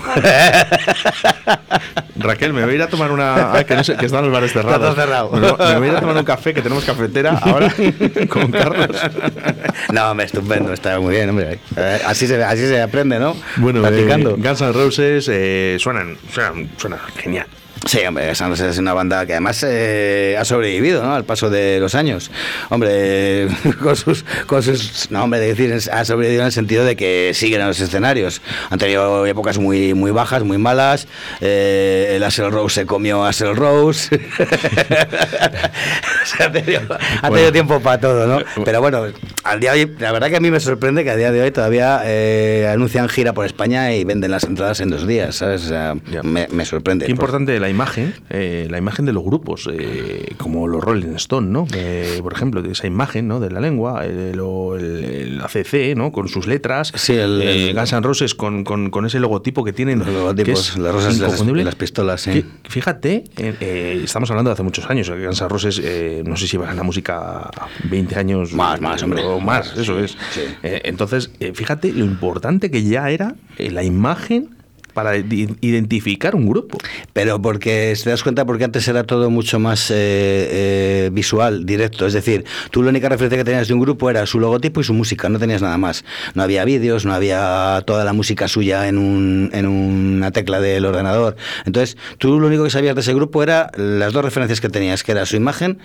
Raquel, 2.17 2.53
me 2.53 2.63
voy 2.65 2.73
a 2.73 2.75
ir 2.77 2.83
a 2.83 2.89
tomar 2.89 3.11
una. 3.11 3.53
ah, 3.53 3.65
que, 3.65 3.75
no 3.75 3.83
sé- 3.85 3.97
que 3.97 4.07
están 4.07 4.23
los 4.25 4.33
bares 4.33 4.53
cerrados. 4.53 4.81
todo 4.81 4.95
cerrado. 4.95 5.31
Me, 5.33 5.41
voy 5.79 5.89
a 5.89 5.91
ir 5.93 5.97
a 5.97 6.01
tomar 6.01 6.17
un 6.17 6.25
café, 6.25 6.55
que 6.55 6.63
tenemos 6.63 6.85
cafetera 6.85 7.39
ahora 7.43 7.73
con 8.29 8.51
Carlos. 8.51 8.97
no, 9.93 10.11
hombre, 10.11 10.27
estupendo, 10.27 10.73
está 10.73 11.01
muy 11.01 11.15
bien, 11.17 11.31
hombre. 11.31 11.59
Eh, 11.77 12.01
así, 12.07 12.27
se, 12.27 12.43
así 12.45 12.67
se 12.67 12.81
aprende, 12.81 13.19
¿no? 13.19 13.35
Bueno, 13.57 13.81
Practicando. 13.81 14.31
eh, 14.33 14.35
Guns 14.39 14.61
N' 14.61 14.73
Roses 14.73 15.29
eh, 15.33 15.77
suenan, 15.81 16.17
suenan, 16.33 16.71
suenan 16.77 17.01
genial. 17.17 17.47
Sí, 17.85 17.99
hombre, 18.07 18.27
Guns 18.29 18.41
N' 18.41 18.49
Roses 18.49 18.67
es 18.73 18.79
una 18.79 18.95
banda 18.95 19.27
que 19.27 19.33
además 19.33 19.65
eh, 19.69 20.37
ha 20.39 20.45
sobrevivido 20.45 21.03
¿no? 21.03 21.15
al 21.15 21.25
paso 21.25 21.51
de 21.51 21.81
los 21.81 21.95
años. 21.95 22.31
Hombre, 22.71 23.49
con 23.83 23.97
sus, 23.97 24.25
con 24.47 24.63
sus. 24.63 25.11
No, 25.11 25.25
hombre, 25.25 25.41
de 25.41 25.49
decir, 25.55 25.75
ha 25.93 26.05
sobrevivido 26.05 26.43
en 26.43 26.47
el 26.47 26.53
sentido 26.53 26.85
de 26.85 26.95
que 26.97 27.33
siguen 27.35 27.61
en 27.61 27.67
los 27.67 27.81
escenarios. 27.81 28.41
Han 28.71 28.79
tenido 28.79 29.27
épocas 29.27 29.59
muy, 29.59 29.95
muy 29.95 30.13
bajas, 30.13 30.45
muy 30.45 30.59
malas. 30.59 31.09
Eh, 31.41 32.13
el 32.15 32.23
Axel 32.23 32.51
Rose 32.53 32.83
se 32.83 32.87
comió 32.87 33.25
a 33.25 33.31
Axel 33.31 33.57
Rose. 33.57 34.21
O 36.23 36.25
sea, 36.25 36.47
ha 36.47 36.53
tenido, 36.53 36.81
ha 36.83 36.97
tenido 36.99 37.31
Bueno. 37.31 37.53
tiempo 37.53 37.81
para 37.81 37.99
todo, 37.99 38.27
¿no? 38.29 38.45
Pero 38.65 38.81
bueno, 38.81 39.07
al 39.43 39.59
día 39.61 39.73
de 39.73 39.85
hoy, 39.85 39.93
la 39.99 40.13
verdad 40.13 40.29
que 40.31 40.37
a 40.37 40.41
mí 40.41 40.53
me 40.53 40.61
sorprende 40.61 41.03
que 41.03 41.11
a 41.11 41.17
día 41.17 41.33
de 41.33 41.43
hoy 41.43 41.51
todavía 41.51 42.01
eh, 42.05 42.71
anuncian 42.73 43.09
gira 43.09 43.33
por 43.33 43.45
España 43.45 43.93
y 43.93 44.05
venden 44.05 44.31
las 44.31 44.45
entradas 44.45 44.79
en 44.81 44.91
dos 44.91 45.05
días, 45.07 45.35
¿sabes? 45.35 45.65
O 45.65 45.69
sea, 45.69 45.95
me, 46.23 46.47
me 46.49 46.65
sorprende. 46.65 47.07
Qué 47.07 47.11
importante 47.13 47.59
la 47.59 47.69
imagen, 47.73 48.15
eh, 48.31 48.69
la 48.71 48.79
imagen 48.79 49.05
de 49.05 49.13
los 49.13 49.25
grupos, 49.25 49.69
eh, 49.73 50.35
como 50.39 50.69
los 50.69 50.83
Rolling 50.83 51.15
Stone, 51.17 51.49
¿no? 51.51 51.67
Eh, 51.75 52.21
por 52.23 52.33
ejemplo, 52.33 52.63
esa 52.65 52.87
imagen, 52.87 53.27
¿no? 53.27 53.41
De 53.41 53.51
la 53.51 53.59
lengua, 53.61 54.07
el, 54.07 54.39
o 54.41 54.77
el- 54.77 55.05
el 55.05 55.41
ACC, 55.41 55.95
¿no? 55.97 56.13
Con 56.13 56.29
sus 56.29 56.47
letras. 56.47 56.93
Sí, 56.95 57.15
el- 57.15 57.43
eh, 57.43 57.71
el- 57.71 57.75
Guns 57.75 57.93
N' 57.93 58.03
Roses 58.03 58.35
con, 58.37 58.63
con- 58.63 58.91
con 58.91 59.05
ese 59.07 59.19
logotipo 59.19 59.65
que 59.65 59.73
tienen. 59.73 59.99
Los 59.99 60.09
logotipos, 60.09 60.73
que 60.73 60.81
las 60.81 60.93
rosas 60.95 61.17
y 61.17 61.19
las- 61.21 61.29
inconfundible. 61.31 61.63
y 61.63 61.65
las 61.65 61.75
pistolas. 61.75 62.25
Que, 62.25 62.45
fíjate, 62.69 63.25
eh, 63.37 63.55
eh, 63.61 64.01
estamos 64.05 64.31
hablando 64.31 64.51
de 64.51 64.53
hace 64.55 64.63
muchos 64.63 64.89
años. 64.89 65.09
eh, 65.09 65.25
Guns 65.27 65.41
N' 65.41 65.49
Roses, 65.49 65.81
eh, 65.83 66.23
no 66.25 66.37
sé 66.37 66.47
si 66.47 66.57
va 66.57 66.71
en 66.71 66.77
la 66.77 66.83
música 66.85 67.51
20 67.91 68.17
años. 68.17 68.53
Más, 68.53 68.81
más, 68.81 69.03
hombre. 69.03 69.23
O 69.25 69.41
más, 69.41 69.77
eso 69.77 69.99
es. 69.99 70.13
Sí. 70.33 70.41
Eh, 70.63 70.83
entonces, 70.85 71.31
eh, 71.41 71.53
fíjate 71.55 71.93
lo 71.93 72.05
importante 72.05 72.71
que 72.71 72.83
ya 72.85 73.11
era 73.11 73.35
eh, 73.59 73.71
la 73.71 73.83
imagen 73.83 74.51
para 74.93 75.17
identificar 75.17 76.35
un 76.35 76.49
grupo. 76.49 76.79
Pero 77.13 77.41
porque, 77.41 77.95
te 78.03 78.11
das 78.11 78.23
cuenta, 78.23 78.45
porque 78.45 78.65
antes 78.65 78.87
era 78.89 79.05
todo 79.05 79.31
mucho 79.31 79.59
más 79.59 79.91
eh, 79.91 79.95
eh, 79.95 81.11
visual, 81.13 81.67
directo. 81.67 82.07
Es 82.07 82.13
decir, 82.13 82.45
tú 82.71 82.83
la 82.83 82.91
única 82.91 83.09
referencia 83.09 83.39
que 83.39 83.45
tenías 83.45 83.69
de 83.69 83.75
un 83.75 83.81
grupo 83.81 84.11
era 84.11 84.27
su 84.27 84.39
logotipo 84.41 84.81
y 84.81 84.85
su 84.85 84.95
música, 84.95 85.29
no 85.29 85.39
tenías 85.39 85.63
nada 85.63 85.79
más. 85.79 86.05
No 86.35 86.43
había 86.43 86.65
vídeos, 86.65 87.05
no 87.05 87.15
había 87.15 87.83
toda 87.87 88.05
la 88.05 88.13
música 88.13 88.49
suya 88.49 88.89
en, 88.89 88.99
un, 88.99 89.51
en 89.53 89.67
una 89.67 90.31
tecla 90.31 90.61
del 90.61 90.85
ordenador. 90.85 91.37
Entonces, 91.65 91.97
tú 92.19 92.39
lo 92.39 92.47
único 92.47 92.65
que 92.65 92.71
sabías 92.71 92.95
de 92.95 93.01
ese 93.01 93.15
grupo 93.15 93.43
era 93.43 93.71
las 93.77 94.13
dos 94.13 94.25
referencias 94.25 94.61
que 94.61 94.69
tenías, 94.69 95.03
que 95.03 95.13
era 95.13 95.27
su 95.27 95.37
imagen 95.37 95.79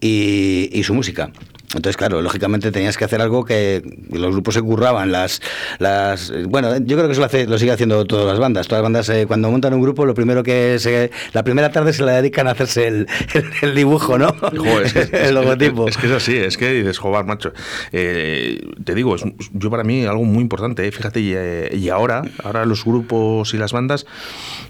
y 0.00 0.80
su 0.84 0.94
música. 0.94 1.30
Entonces, 1.74 1.98
claro, 1.98 2.22
lógicamente 2.22 2.72
tenías 2.72 2.96
que 2.96 3.04
hacer 3.04 3.20
algo 3.20 3.44
que 3.44 3.82
los 4.10 4.32
grupos 4.32 4.54
se 4.54 4.62
curraban. 4.62 5.12
Las, 5.12 5.42
las, 5.78 6.32
bueno, 6.46 6.74
yo 6.78 6.96
creo 6.96 7.06
que 7.06 7.12
eso 7.12 7.20
lo, 7.20 7.26
hace, 7.26 7.46
lo 7.46 7.58
sigue 7.58 7.72
haciendo 7.72 8.06
todas 8.06 8.26
las 8.26 8.38
bandas. 8.38 8.66
Todas 8.68 8.80
las 8.80 8.84
bandas, 8.90 9.08
eh, 9.10 9.26
cuando 9.26 9.50
montan 9.50 9.74
un 9.74 9.82
grupo, 9.82 10.06
lo 10.06 10.14
primero 10.14 10.42
que 10.42 10.78
se, 10.78 11.10
la 11.34 11.44
primera 11.44 11.70
tarde 11.70 11.92
se 11.92 12.02
la 12.04 12.12
dedican 12.12 12.48
a 12.48 12.52
hacerse 12.52 12.86
el, 12.88 13.06
el, 13.34 13.44
el 13.62 13.74
dibujo, 13.74 14.16
¿no? 14.18 14.32
Jo, 14.32 14.80
es, 14.80 14.94
que- 14.94 15.00
es- 15.00 15.12
el 15.28 15.34
logotipo. 15.34 15.88
Es, 15.88 15.98
que 15.98 16.06
es 16.06 16.12
así, 16.12 16.36
es 16.36 16.56
que 16.56 16.72
dices, 16.72 16.96
joder, 16.98 17.26
macho. 17.26 17.52
Eh, 17.92 18.60
te 18.84 18.94
digo, 18.94 19.14
es, 19.16 19.24
yo 19.52 19.70
para 19.70 19.84
mí 19.84 20.06
algo 20.06 20.24
muy 20.24 20.40
importante, 20.42 20.86
eh, 20.86 20.90
fíjate, 20.92 21.20
y, 21.20 21.32
eh, 21.36 21.70
y 21.76 21.90
ahora, 21.90 22.22
ahora 22.44 22.64
los 22.64 22.82
grupos 22.84 23.52
y 23.52 23.58
las 23.58 23.72
bandas 23.72 24.06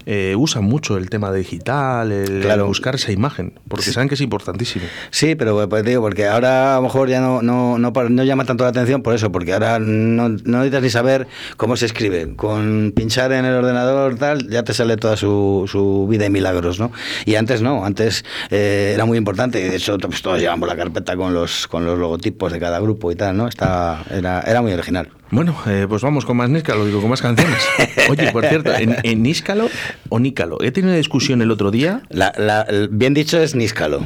eh, 0.05 0.35
usan 0.37 0.65
mucho 0.65 0.97
el 0.97 1.09
tema 1.09 1.31
digital, 1.31 2.11
el, 2.11 2.41
Claro. 2.41 2.67
buscar 2.67 2.95
esa 2.95 3.11
imagen, 3.13 3.53
porque 3.69 3.91
saben 3.91 4.09
que 4.09 4.15
es 4.15 4.21
importantísimo. 4.21 4.85
Sí, 5.11 5.35
pero 5.35 5.69
pues, 5.69 5.83
te 5.83 5.89
digo, 5.91 6.01
porque 6.01 6.27
ahora 6.27 6.79
mejor 6.89 7.07
ya 7.07 7.21
no, 7.21 7.41
no, 7.43 7.77
no, 7.77 7.91
no 7.91 8.23
llama 8.23 8.45
tanto 8.45 8.63
la 8.63 8.71
atención 8.71 9.03
por 9.03 9.13
eso, 9.13 9.31
porque 9.31 9.53
ahora 9.53 9.77
no, 9.79 10.29
no 10.29 10.57
necesitas 10.57 10.81
ni 10.81 10.89
saber 10.89 11.27
cómo 11.55 11.75
se 11.77 11.85
escribe. 11.85 12.35
Con 12.35 12.91
pinchar 12.95 13.31
en 13.31 13.45
el 13.45 13.53
ordenador 13.53 14.15
tal, 14.15 14.49
ya 14.49 14.63
te 14.63 14.73
sale 14.73 14.97
toda 14.97 15.15
su, 15.15 15.65
su 15.71 16.07
vida 16.09 16.25
y 16.25 16.29
milagros, 16.31 16.79
¿no? 16.79 16.91
Y 17.25 17.35
antes 17.35 17.61
no, 17.61 17.85
antes 17.85 18.25
eh, 18.49 18.91
era 18.95 19.05
muy 19.05 19.17
importante, 19.19 19.59
de 19.69 19.75
hecho 19.75 19.97
pues, 19.99 20.21
todos 20.23 20.39
llevamos 20.39 20.67
la 20.67 20.75
carpeta 20.75 21.15
con 21.15 21.33
los, 21.33 21.67
con 21.67 21.85
los 21.85 21.99
logotipos 21.99 22.51
de 22.51 22.59
cada 22.59 22.79
grupo 22.79 23.11
y 23.11 23.15
tal, 23.15 23.37
¿no? 23.37 23.47
Está, 23.47 24.03
era, 24.09 24.41
era 24.41 24.61
muy 24.63 24.73
original. 24.73 25.09
Bueno, 25.31 25.55
eh, 25.67 25.85
pues 25.87 26.01
vamos 26.01 26.25
con 26.25 26.37
más 26.37 26.49
Níscalo, 26.49 26.85
digo, 26.87 27.01
con 27.01 27.09
más 27.11 27.21
canciones. 27.21 27.59
Oye, 28.09 28.31
por 28.31 28.43
cierto, 28.47 28.73
en, 28.73 28.95
en 29.03 29.21
Níscalo 29.21 29.69
o 30.09 30.17
Nícalo, 30.19 30.57
he 30.63 30.71
tenido 30.71 30.89
una 30.89 30.97
discusión 30.97 31.43
el 31.43 31.51
otro 31.51 31.69
día. 31.69 32.01
La, 32.09 32.33
la- 32.35 32.63
el- 32.63 32.87
bien 32.89 33.13
dicho 33.13 33.39
es 33.39 33.53
Níscalo. 33.53 33.99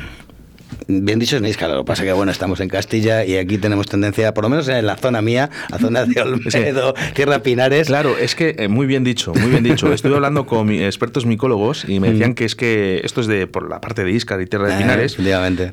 Bien 0.88 1.19
dicho 1.19 1.36
es 1.38 1.41
Níscalo. 1.41 1.76
Lo 1.76 1.84
que 1.84 1.88
pasa 1.88 2.04
que, 2.04 2.12
bueno, 2.13 2.32
estamos 2.32 2.60
en 2.60 2.69
Castilla 2.69 3.26
y 3.26 3.38
aquí 3.38 3.58
tenemos 3.58 3.88
tendencia, 3.88 4.34
por 4.34 4.43
lo 4.43 4.50
menos 4.50 4.67
en 4.67 4.86
la 4.86 4.96
zona 4.98 5.22
mía, 5.22 5.50
la 5.69 5.78
zona 5.78 6.06
de 6.06 6.22
Olmedo, 6.22 6.93
Tierra 7.13 7.39
Pinares. 7.39 7.88
Claro, 7.88 8.17
es 8.17 8.36
que 8.36 8.56
eh, 8.58 8.67
muy 8.67 8.86
bien 8.86 9.04
dicho, 9.04 9.34
muy 9.34 9.50
bien 9.52 9.63
dicho. 9.63 9.91
Estuve 9.93 10.15
hablando 10.15 10.46
con 10.46 10.67
mi- 10.67 10.84
expertos 10.84 11.26
micólogos 11.26 11.86
y 11.88 12.00
me 12.00 12.12
decían 12.12 12.34
que 12.34 12.46
es 12.46 12.56
que 12.56 13.02
esto 13.04 13.22
es 13.22 13.28
de 13.28 13.48
por 13.48 13.69
la 13.69 13.80
parte 13.82 14.04
de 14.04 14.12
Íscar 14.12 14.41
y 14.41 14.46
Tierra 14.46 14.67
de 14.67 14.74
Eh, 14.74 14.78
Pinares, 14.78 15.17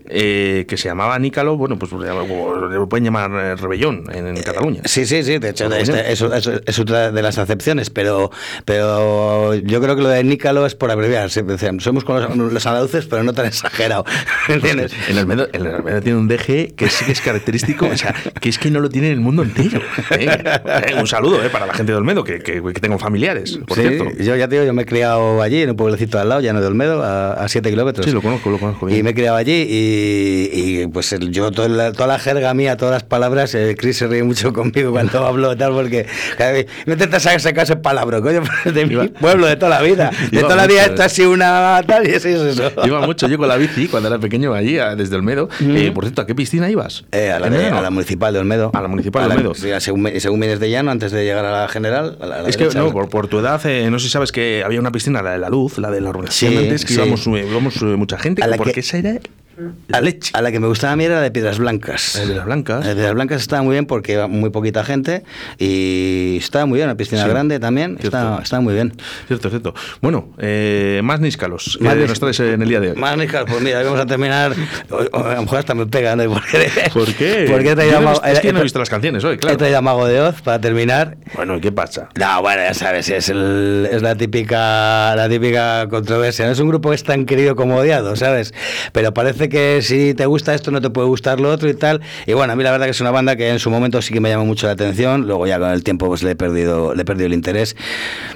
eh, 0.08 0.64
que 0.68 0.76
se 0.76 0.88
llamaba 0.88 1.18
Nícalo, 1.18 1.56
bueno, 1.56 1.78
pues 1.78 1.92
o 1.92 1.98
le 2.68 2.86
pueden 2.86 3.04
llamar 3.04 3.30
eh, 3.32 3.56
Rebellón 3.56 4.04
en, 4.12 4.26
en 4.28 4.42
Cataluña. 4.42 4.82
Sí, 4.84 5.06
sí, 5.06 5.22
sí, 5.22 5.38
de 5.38 5.50
hecho, 5.50 5.68
lo 5.68 5.76
este- 5.76 6.12
eso 6.12 6.32
es 6.34 6.78
otra 6.78 7.10
de 7.10 7.22
las 7.22 7.38
acepciones, 7.38 7.90
pero, 7.90 8.30
pero 8.64 9.54
yo 9.54 9.80
creo 9.80 9.96
que 9.96 10.02
lo 10.02 10.08
de 10.08 10.22
Nícalo 10.24 10.66
es 10.66 10.74
por 10.74 10.90
abreviar. 10.90 11.30
siempre 11.30 11.54
decían, 11.54 11.80
Somos 11.80 12.04
con 12.04 12.20
los, 12.22 12.52
los 12.52 12.66
andaluces, 12.66 13.06
pero 13.06 13.22
no 13.22 13.32
tan 13.32 13.46
exagerado. 13.46 14.04
¿Me 14.48 14.54
entiendes? 14.56 14.92
En 15.08 15.16
el 15.16 15.18
Olmedo, 15.18 15.48
el 15.52 15.66
Olmedo 15.66 16.00
tiene 16.00 16.18
un 16.18 16.28
DG 16.28 16.74
que 16.74 16.88
sí 16.88 17.04
que 17.04 17.12
es 17.12 17.20
característico, 17.20 17.86
o 17.86 17.96
sea, 17.96 18.14
que 18.40 18.48
es 18.48 18.58
que 18.58 18.70
no 18.70 18.80
lo 18.80 18.88
tiene 18.88 19.08
en 19.08 19.14
el 19.14 19.20
mundo 19.20 19.42
entero. 19.42 19.80
¿eh? 20.10 20.28
Eh, 20.88 20.94
un 20.98 21.06
saludo 21.06 21.42
eh, 21.44 21.48
para 21.50 21.66
la 21.66 21.74
gente 21.74 21.92
de 21.92 21.98
Olmedo, 21.98 22.24
que, 22.24 22.40
que, 22.40 22.62
que 22.62 22.80
tengo 22.80 22.98
familiares, 22.98 23.58
por 23.66 23.76
Sí, 23.76 23.82
cierto. 23.88 24.10
yo 24.22 24.36
ya 24.36 24.48
te 24.48 24.54
digo, 24.56 24.66
yo 24.66 24.72
me 24.72 24.82
he 24.82 24.86
criado 24.86 25.42
allí, 25.42 25.62
en 25.62 25.70
un 25.70 25.76
pueblecito 25.76 26.18
al 26.18 26.28
lado, 26.28 26.40
llano 26.40 26.60
de 26.60 26.66
Olmedo, 26.66 27.02
a 27.02 27.46
7 27.48 27.70
kilómetros. 27.70 28.06
Sí, 28.06 28.12
lo 28.12 28.22
conozco, 28.22 28.50
lo 28.50 28.58
conozco 28.58 28.86
bien. 28.86 28.98
Y 28.98 29.02
me 29.02 29.10
he 29.10 29.14
criado 29.14 29.36
allí 29.36 29.66
y, 29.68 30.50
y, 30.82 30.86
pues 30.88 31.14
yo 31.30 31.50
toda 31.50 31.68
la, 31.68 31.92
toda 31.92 32.06
la 32.06 32.18
jerga 32.18 32.52
mía, 32.54 32.76
todas 32.76 32.92
las 32.92 33.02
palabras, 33.04 33.54
eh, 33.54 33.74
Chris 33.78 33.96
se 33.98 34.06
ríe 34.06 34.22
mucho 34.22 34.52
conmigo 34.52 34.90
cuando 34.92 35.26
hablo 35.26 35.56
tal 35.56 35.72
porque 35.72 36.06
cada 36.36 36.52
vez 36.52 36.66
me 36.86 36.94
intenta 36.94 37.20
sacar 37.20 37.64
ese 37.64 37.76
palabra, 37.76 38.20
coño, 38.20 38.42
de 38.64 38.86
mi 38.86 39.08
pueblo, 39.08 39.46
de 39.46 39.56
toda 39.56 39.70
la 39.70 39.82
vida. 39.82 40.10
De 40.30 40.40
toda 40.40 40.56
la 40.56 40.66
vida 40.66 40.84
esto 40.84 41.02
ha 41.02 41.08
sido 41.08 41.30
una 41.32 41.82
tal 41.86 42.06
y 42.08 42.12
eso 42.12 42.28
es 42.28 42.58
eso. 42.58 42.70
Iba 42.84 43.00
mucho 43.06 43.26
yo 43.28 43.36
con 43.38 43.48
la 43.48 43.56
bici 43.56 43.88
cuando 43.88 44.08
era 44.08 44.18
pequeño 44.18 44.54
allí, 44.54 44.78
a- 44.78 44.89
desde 44.96 45.16
Olmedo. 45.16 45.48
Eh, 45.60 45.90
por 45.94 46.04
cierto, 46.04 46.22
¿a 46.22 46.26
qué 46.26 46.34
piscina 46.34 46.70
ibas? 46.70 47.04
Eh, 47.12 47.30
a, 47.30 47.38
la 47.40 47.46
¿En 47.48 47.52
de- 47.52 47.58
verano? 47.58 47.78
a 47.78 47.82
la 47.82 47.90
municipal 47.90 48.32
de 48.32 48.38
Olmedo. 48.40 48.70
A 48.74 48.80
la 48.82 48.88
municipal 48.88 49.28
de 49.28 49.34
Olmedo. 49.34 49.54
sí, 49.54 49.68
según, 49.78 50.08
según 50.18 50.40
vienes 50.40 50.60
de 50.60 50.70
llano, 50.70 50.90
antes 50.90 51.12
de 51.12 51.24
llegar 51.24 51.44
a 51.44 51.62
la 51.62 51.68
general. 51.68 52.16
a 52.20 52.26
la- 52.26 52.48
Es 52.48 52.56
que, 52.56 52.64
derecha. 52.64 52.80
no, 52.80 52.92
por, 52.92 53.08
por 53.08 53.28
tu 53.28 53.38
edad, 53.38 53.60
eh, 53.66 53.90
no 53.90 53.98
sé 53.98 54.06
si 54.06 54.10
sabes 54.12 54.32
que 54.32 54.62
había 54.64 54.80
una 54.80 54.92
piscina, 54.92 55.22
la 55.22 55.32
de 55.32 55.38
la 55.38 55.48
luz, 55.50 55.78
la 55.78 55.90
de 55.90 56.00
la 56.00 56.10
urbanización 56.10 56.52
Sí, 56.52 56.58
antes, 56.58 56.84
que 56.84 56.92
sí. 56.92 57.00
íbamos, 57.00 57.26
eh, 57.26 57.46
íbamos, 57.50 57.82
mucha 57.82 58.18
gente, 58.18 58.42
porque 58.56 58.72
que- 58.72 58.80
esa 58.80 58.98
era 58.98 59.18
la 59.88 60.00
leche. 60.00 60.30
A 60.34 60.42
la 60.42 60.50
que 60.52 60.60
me 60.60 60.66
gustaba 60.66 60.92
a 60.92 60.96
mí 60.96 61.04
era 61.04 61.16
la 61.16 61.20
de 61.22 61.30
Piedras 61.30 61.58
Blancas. 61.58 62.16
La 62.16 62.26
de 62.26 62.34
las 62.34 62.44
blancas. 62.44 62.80
La 62.84 62.88
de 62.88 62.94
Piedras 62.94 63.14
Blancas 63.14 63.42
estaba 63.42 63.62
muy 63.62 63.72
bien 63.72 63.86
porque 63.86 64.12
iba 64.12 64.26
muy 64.28 64.50
poquita 64.50 64.84
gente 64.84 65.24
y 65.58 66.36
estaba 66.38 66.66
muy 66.66 66.76
bien, 66.76 66.88
una 66.88 66.96
piscina 66.96 67.22
Sí, 67.24 67.28
grande 67.28 67.58
también, 67.60 67.98
estaba, 68.00 68.40
estaba 68.42 68.60
muy 68.62 68.74
bien. 68.74 68.92
Cierto, 69.26 69.48
cierto. 69.50 69.74
Bueno, 70.00 70.30
eh, 70.38 71.00
más 71.04 71.20
níscalos 71.20 71.76
que 71.78 71.84
Más 71.84 71.96
nos 71.96 72.18
traes 72.20 72.40
en 72.40 72.62
el 72.62 72.68
día 72.68 72.80
de 72.80 72.90
hoy. 72.92 72.96
Más 72.96 73.16
Níscal, 73.16 73.44
pues 73.46 73.60
mira, 73.60 73.82
vamos 73.82 74.00
a 74.00 74.06
terminar. 74.06 74.52
a 75.12 75.34
lo 75.34 75.42
mejor 75.42 75.58
hasta 75.58 75.74
me 75.74 75.86
pega, 75.86 76.16
¿no? 76.16 76.24
¿Por 76.32 76.44
qué? 76.46 76.70
¿Por 76.92 77.12
qué? 77.14 77.46
Porque 77.50 77.70
he 77.72 77.74
traído 77.74 77.98
he 77.98 78.04
Mago- 78.04 78.22
es 78.24 78.40
que 78.40 78.52
no 78.52 78.58
he 78.58 78.62
he- 78.62 78.64
visto 78.64 78.78
las 78.78 78.88
canciones 78.90 79.22
hoy, 79.24 79.34
He 79.34 79.38
claro. 79.38 79.56
traído 79.58 79.78
a 79.78 79.82
Mago 79.82 80.06
de 80.06 80.20
Oz 80.20 80.40
para 80.42 80.60
terminar. 80.60 81.16
Bueno, 81.34 81.56
¿y 81.56 81.60
qué 81.60 81.70
pasa? 81.72 82.08
No, 82.18 82.40
bueno, 82.40 82.62
ya 82.62 82.72
sabes, 82.74 83.08
es, 83.10 83.28
el- 83.28 83.88
es 83.92 84.00
la 84.02 84.14
típica 84.14 85.14
la 85.16 85.28
típica 85.28 85.86
controversia. 85.90 86.46
No 86.46 86.52
es 86.52 86.58
un 86.60 86.68
grupo 86.68 86.88
que 86.90 86.94
es 86.94 87.04
tan 87.04 87.26
querido 87.26 87.54
como 87.56 87.76
odiado, 87.76 88.16
¿sabes? 88.16 88.54
Pero 88.92 89.12
parece 89.12 89.48
que 89.50 89.82
si 89.82 90.14
te 90.14 90.24
gusta 90.24 90.54
esto 90.54 90.70
no 90.70 90.80
te 90.80 90.88
puede 90.88 91.08
gustar 91.08 91.40
lo 91.40 91.50
otro 91.50 91.68
y 91.68 91.74
tal. 91.74 92.00
Y 92.26 92.32
bueno, 92.32 92.54
a 92.54 92.56
mí 92.56 92.62
la 92.62 92.70
verdad 92.70 92.86
que 92.86 92.92
es 92.92 93.00
una 93.02 93.10
banda 93.10 93.36
que 93.36 93.50
en 93.50 93.58
su 93.58 93.68
momento 93.68 94.00
sí 94.00 94.14
que 94.14 94.20
me 94.20 94.30
llamó 94.30 94.46
mucho 94.46 94.66
la 94.66 94.72
atención. 94.72 95.26
Luego 95.26 95.46
ya 95.46 95.58
con 95.58 95.70
el 95.70 95.84
tiempo 95.84 96.06
pues 96.06 96.22
le 96.22 96.30
he 96.30 96.36
perdido, 96.36 96.94
le 96.94 97.02
he 97.02 97.04
perdido 97.04 97.26
el 97.26 97.34
interés. 97.34 97.76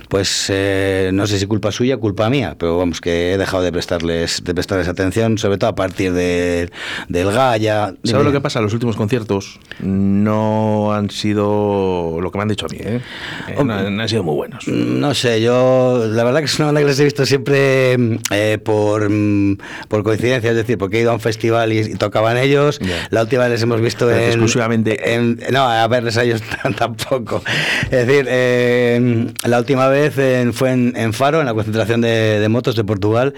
Pues 0.08 0.46
eh, 0.50 1.10
no 1.14 1.26
sé 1.26 1.38
si 1.38 1.46
culpa 1.46 1.72
suya, 1.72 1.96
culpa 1.96 2.28
mía, 2.28 2.56
pero 2.58 2.76
vamos 2.76 3.00
que 3.00 3.32
he 3.32 3.38
dejado 3.38 3.62
de 3.62 3.72
prestarles, 3.72 4.44
de 4.44 4.54
prestarles 4.54 4.88
atención, 4.88 5.38
sobre 5.38 5.56
todo 5.56 5.70
a 5.70 5.74
partir 5.74 6.12
de, 6.12 6.70
del 7.08 7.32
Gaia. 7.32 7.94
¿Sabes 8.04 8.26
lo 8.26 8.32
que 8.32 8.40
pasa? 8.40 8.60
Los 8.60 8.74
últimos 8.74 8.96
conciertos 8.96 9.60
no 9.80 10.92
han 10.92 11.10
sido 11.10 12.18
lo 12.20 12.30
que 12.30 12.38
me 12.38 12.42
han 12.42 12.48
dicho 12.48 12.66
a 12.66 12.68
mí, 12.68 12.78
¿eh? 12.80 13.00
Eh, 13.48 13.64
no, 13.64 13.90
no 13.90 14.02
han 14.02 14.08
sido 14.08 14.22
muy 14.22 14.34
buenos. 14.34 14.66
No 14.68 15.14
sé, 15.14 15.40
yo 15.40 16.06
la 16.08 16.24
verdad 16.24 16.40
que 16.40 16.46
es 16.46 16.58
una 16.58 16.66
banda 16.66 16.80
que 16.80 16.86
les 16.86 17.00
he 17.00 17.04
visto 17.04 17.24
siempre 17.26 17.96
mm, 17.96 18.16
eh, 18.32 18.58
por, 18.62 19.08
mm, 19.08 19.58
por 19.88 20.02
coincidencia, 20.02 20.50
es 20.50 20.56
decir, 20.56 20.78
porque 20.78 20.93
porque 20.94 20.98
he 20.98 21.02
ido 21.02 21.10
a 21.10 21.14
un 21.14 21.20
festival 21.20 21.72
y, 21.72 21.78
y 21.80 21.94
tocaban 21.96 22.36
ellos. 22.36 22.78
La 23.10 23.22
última 23.22 23.42
vez 23.42 23.52
les 23.52 23.62
hemos 23.62 23.80
visto 23.80 24.08
en, 24.10 24.16
exclusivamente- 24.30 25.14
en- 25.14 25.40
no, 25.50 25.64
a 25.68 25.86
verles 25.88 26.16
a 26.16 26.22
ellos 26.22 26.40
tampoco. 26.78 27.42
Es 27.90 28.06
decir, 28.06 28.26
eh, 28.28 29.26
la 29.44 29.58
última 29.58 29.88
vez 29.88 30.16
en- 30.18 30.52
fue 30.52 30.70
en, 30.70 31.12
Faro, 31.12 31.40
en 31.40 31.46
la 31.46 31.54
concentración 31.54 32.00
de, 32.00 32.38
de 32.38 32.48
motos 32.48 32.76
de 32.76 32.84
Portugal, 32.84 33.34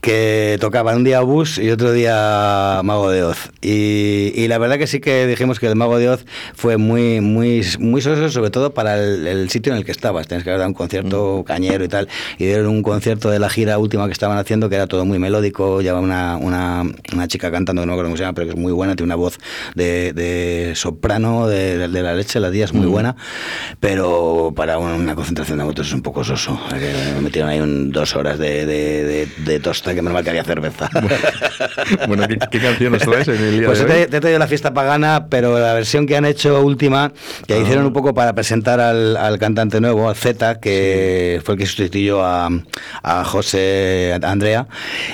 que 0.00 0.56
tocaban 0.60 0.96
un 0.98 1.04
día 1.04 1.20
Bus 1.20 1.58
y 1.58 1.70
otro 1.70 1.92
día 1.92 2.80
Mago 2.84 3.10
de 3.10 3.24
Oz. 3.24 3.50
Y, 3.60 4.32
y 4.36 4.46
la 4.48 4.58
verdad 4.58 4.78
que 4.78 4.86
sí 4.86 5.00
que 5.00 5.26
dijimos 5.26 5.58
que 5.58 5.66
el 5.66 5.74
Mago 5.76 5.98
de 5.98 6.10
Oz 6.10 6.24
fue 6.54 6.76
muy, 6.76 7.20
muy, 7.20 7.64
muy 7.80 8.00
soso, 8.02 8.28
sobre 8.30 8.50
todo 8.50 8.72
para 8.72 8.96
el, 9.02 9.26
el 9.26 9.50
sitio 9.50 9.72
en 9.72 9.78
el 9.78 9.84
que 9.84 9.92
estabas. 9.92 10.28
Tienes 10.28 10.44
que 10.44 10.50
haber 10.50 10.58
dado 10.60 10.68
un 10.68 10.74
concierto 10.74 11.42
cañero 11.46 11.84
y 11.84 11.88
tal. 11.88 12.08
Y 12.38 12.44
dieron 12.46 12.68
un 12.68 12.82
concierto 12.82 13.30
de 13.30 13.38
la 13.40 13.50
gira 13.50 13.78
última 13.78 14.06
que 14.06 14.12
estaban 14.12 14.38
haciendo, 14.38 14.68
que 14.68 14.76
era 14.76 14.86
todo 14.86 15.04
muy 15.04 15.18
melódico. 15.18 15.80
Lleva 15.80 16.00
una, 16.00 16.36
una, 16.36 16.84
una 17.12 17.28
chica 17.28 17.50
cantando, 17.50 17.82
no 17.82 17.86
me 17.86 17.92
acuerdo 17.92 18.08
cómo 18.08 18.16
se 18.16 18.22
llama, 18.22 18.34
pero 18.34 18.46
que 18.48 18.52
es 18.54 18.58
muy 18.58 18.72
buena, 18.72 18.94
tiene 18.96 19.06
una 19.08 19.16
voz 19.16 19.38
de, 19.74 20.12
de 20.12 20.72
soprano 20.76 21.46
de, 21.48 21.88
la 21.88 22.14
leche, 22.14 22.40
la 22.40 22.50
día 22.50 22.64
es 22.64 22.72
muy 22.72 22.86
buena. 22.86 23.16
Pero 23.80 24.52
para 24.54 24.78
una 24.78 25.14
concentración 25.14 25.58
de 25.58 25.64
motos 25.64 25.86
es 25.88 25.92
un 25.92 26.02
poco 26.02 26.24
soso. 26.24 26.58
Me 27.14 27.20
metieron 27.22 27.50
ahí 27.50 27.60
un- 27.60 27.90
dos 27.92 28.14
horas 28.16 28.38
de, 28.38 28.66
de, 28.66 29.60
tosta, 29.60 29.94
que 29.94 30.02
menos 30.02 30.14
mal 30.14 30.24
que 30.24 30.30
había 30.30 30.44
cerveza. 30.44 30.88
Bueno, 32.06 32.26
¿qué, 32.28 32.38
qué 32.50 32.58
canción 32.60 32.92
nos 32.92 33.02
traes 33.02 33.28
en 33.28 33.36
el 33.36 33.58
día 33.58 33.66
Pues 33.66 33.78
de 33.80 33.84
te, 33.86 33.92
hoy? 34.02 34.06
te 34.06 34.16
he 34.16 34.20
traído 34.20 34.38
la 34.38 34.46
fiesta 34.46 34.72
pagana, 34.72 35.26
pero 35.28 35.58
la 35.58 35.74
versión 35.74 36.06
que 36.06 36.16
han 36.16 36.24
hecho 36.24 36.60
última, 36.62 37.12
que 37.46 37.54
Ah. 37.54 37.58
hicieron 37.58 37.86
un 37.86 37.92
poco 37.92 38.14
para 38.14 38.32
presentar 38.34 38.80
al, 38.80 39.16
al 39.16 39.38
cantante 39.38 39.80
nuevo, 39.80 40.08
al 40.08 40.16
Z, 40.16 40.60
que 40.60 41.40
fue 41.44 41.54
el 41.54 41.60
que 41.60 41.66
sustituyó 41.66 42.24
a, 42.24 42.48
a 43.02 43.24
José 43.24 44.18
Andrea, 44.22 44.66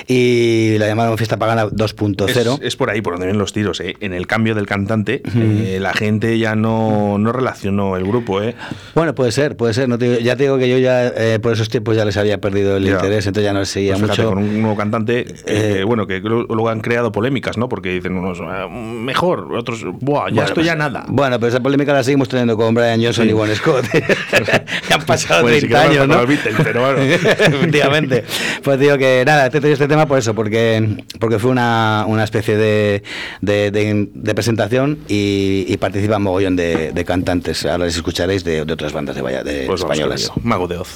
y 0.07 0.77
la 0.77 0.87
llamaron 0.87 1.17
fiesta 1.17 1.37
pagana 1.37 1.67
2.0. 1.77 2.27
Es, 2.29 2.61
es 2.61 2.75
por 2.75 2.89
ahí 2.89 3.01
por 3.01 3.13
donde 3.13 3.27
vienen 3.27 3.39
los 3.39 3.53
tiros. 3.53 3.79
¿eh? 3.81 3.95
En 4.01 4.13
el 4.13 4.27
cambio 4.27 4.55
del 4.55 4.65
cantante, 4.65 5.21
eh, 5.35 5.77
la 5.81 5.93
gente 5.93 6.37
ya 6.39 6.55
no, 6.55 7.17
no 7.17 7.31
relacionó 7.31 7.95
el 7.97 8.03
grupo. 8.05 8.41
¿eh? 8.41 8.55
Bueno, 8.95 9.13
puede 9.15 9.31
ser, 9.31 9.55
puede 9.55 9.73
ser. 9.73 9.87
No 9.89 9.97
te 9.97 10.21
ya 10.23 10.35
te 10.35 10.43
digo 10.43 10.57
que 10.57 10.69
yo 10.69 10.77
ya 10.77 11.07
eh, 11.07 11.39
por 11.41 11.53
esos 11.53 11.69
tiempos 11.69 11.95
ya 11.95 12.05
les 12.05 12.17
había 12.17 12.39
perdido 12.39 12.77
el 12.77 12.85
Ya. 12.85 12.93
interés, 12.93 13.27
entonces 13.27 13.45
ya 13.45 13.53
no 13.53 13.59
les 13.59 13.69
seguía 13.69 13.93
Pues 13.97 14.09
mucho. 14.09 14.29
con 14.29 14.37
un 14.39 14.61
nuevo 14.61 14.75
cantante, 14.75 15.25
eh, 15.45 15.83
bueno, 15.85 16.07
que 16.07 16.19
luego 16.19 16.69
han 16.69 16.79
creado 16.81 17.11
polémicas, 17.11 17.57
¿no? 17.57 17.69
Porque 17.69 17.89
dicen 17.89 18.13
unos, 18.17 18.39
"Ah, 18.41 18.67
mejor, 18.69 19.53
otros, 19.55 19.83
buah, 19.99 20.29
ya 20.29 20.33
Bueno, 20.35 20.43
esto 20.43 20.61
ya 20.61 20.71
pues, 20.73 20.77
nada. 20.79 21.05
Bueno, 21.07 21.39
pero 21.39 21.49
esa 21.49 21.59
polémica 21.61 21.93
la 21.93 22.03
seguimos 22.03 22.29
teniendo 22.29 22.55
con 22.57 22.73
Brian 22.73 23.01
Johnson 23.01 23.25
Sí. 23.25 23.29
y 23.29 23.33
Bon 23.33 23.49
Scott. 23.55 23.85
ya 24.89 24.95
han 24.95 25.05
pasado 25.05 25.41
Bueno, 25.43 25.55
si 25.59 25.67
30 25.67 25.83
queremos 25.89 26.01
años, 26.09 26.21
¿no? 26.21 26.27
Beatles, 26.27 26.55
pero 26.63 26.81
bueno. 26.81 26.99
Efectivamente. 27.51 28.23
Pues 28.63 28.79
digo 28.79 28.97
que 28.97 29.23
nada, 29.25 29.49
te 29.49 29.59
traigo 29.59 29.73
este 29.73 29.87
tema 29.87 30.05
por 30.05 30.17
eso, 30.19 30.33
porque, 30.33 31.03
porque 31.19 31.39
fue 31.39 31.51
una, 31.51 31.66
una 32.07 32.23
especie 32.23 32.57
de, 32.57 33.03
de, 33.41 33.71
de- 33.71 34.09
de 34.13 34.35
presentación 34.35 34.99
y, 35.07 35.65
y 35.67 35.77
participan 35.77 36.21
mogollón 36.21 36.55
de, 36.55 36.91
de 36.91 37.05
cantantes. 37.05 37.65
Ahora 37.65 37.85
les 37.85 37.95
escucharéis 37.95 38.43
de, 38.43 38.61
otras 38.61 38.93
bandas 38.93 39.15
de, 39.15 39.21
Valla- 39.21 39.43
de 39.43 39.65
Pues 39.65 39.81
españolas. 39.81 40.31
Mago 40.43 40.67
de 40.67 40.77
Oz. 40.77 40.89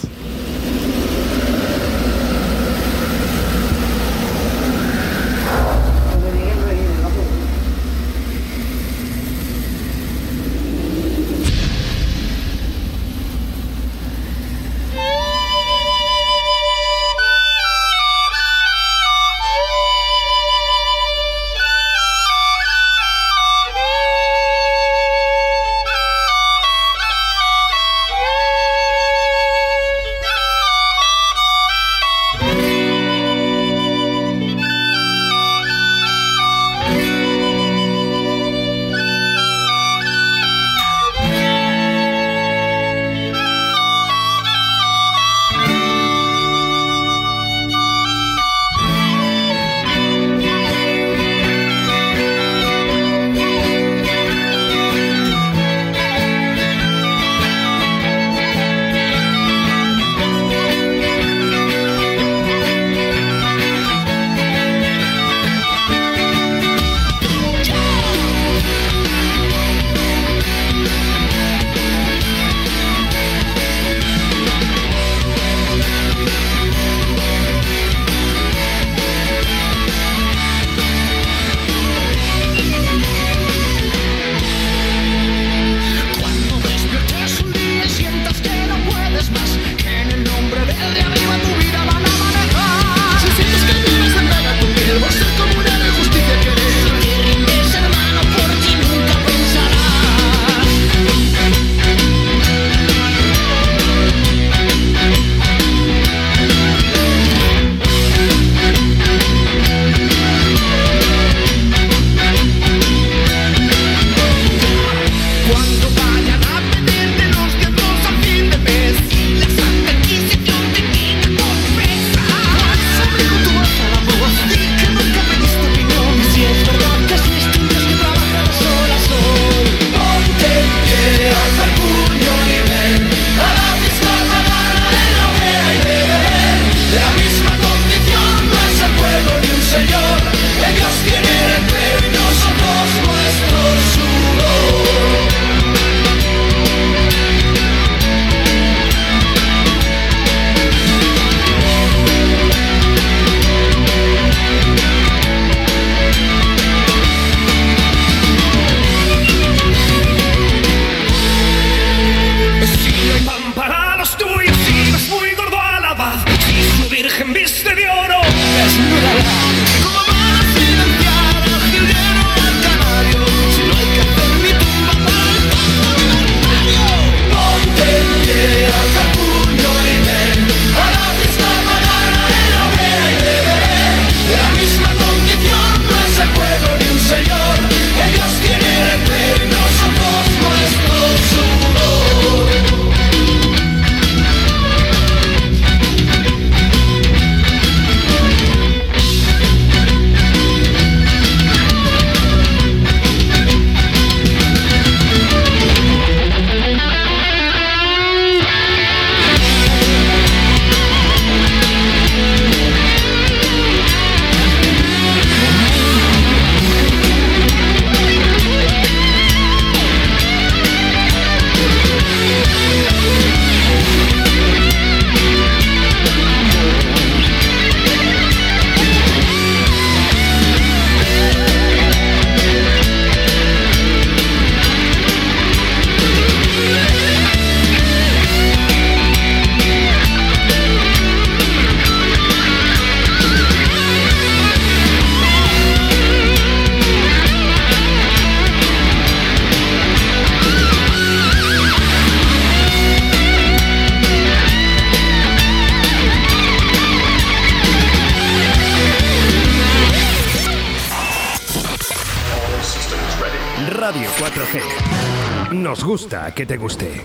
Gusta 265.92 266.34
que 266.34 266.46
te 266.46 266.56
guste. 266.56 267.02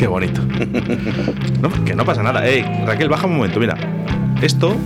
Qué 0.00 0.06
bonito. 0.08 0.40
No, 1.60 1.84
que 1.84 1.94
no 1.94 2.04
pasa 2.04 2.24
nada. 2.24 2.44
Ey, 2.44 2.64
Raquel, 2.84 3.08
baja 3.08 3.26
un 3.28 3.36
momento, 3.36 3.60
mira. 3.60 3.76
Esto. 4.42 4.76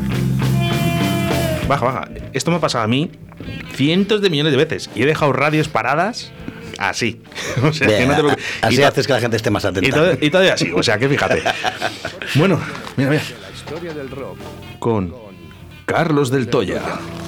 Baja, 1.66 1.87
baja. 1.87 2.09
Esto 2.35 2.51
me 2.51 2.59
ha 2.59 2.61
pasado 2.61 2.85
a 2.85 2.87
mí 2.87 3.11
cientos 3.73 4.21
de 4.21 4.29
millones 4.29 4.53
de 4.53 4.59
veces. 4.59 4.91
Y 4.95 5.05
he 5.05 5.07
dejado 5.07 5.33
radios 5.33 5.68
paradas 5.68 6.33
así. 6.77 7.23
O 7.64 7.73
sea, 7.73 7.89
que 7.89 8.05
no 8.07 8.14
te 8.14 8.23
lo- 8.23 8.37
Así 8.61 8.77
y 8.79 8.83
haces 8.83 9.07
que 9.07 9.14
la 9.14 9.21
gente 9.21 9.39
esté 9.39 9.49
más 9.49 9.64
atenta. 9.64 9.89
y, 10.21 10.29
todavía 10.29 10.53
así. 10.53 10.71
O 10.75 10.83
sea, 10.83 10.99
que 10.99 11.09
fíjate. 11.09 11.43
Bueno, 12.35 12.61
mira, 12.99 13.09
mira. 13.11 13.23
La 13.41 13.51
historia 13.57 13.95
del 13.95 14.11
rock. 14.11 14.37
Con 14.79 15.30
Carlos 15.93 16.30
del 16.30 16.49
Toya. 16.49 16.80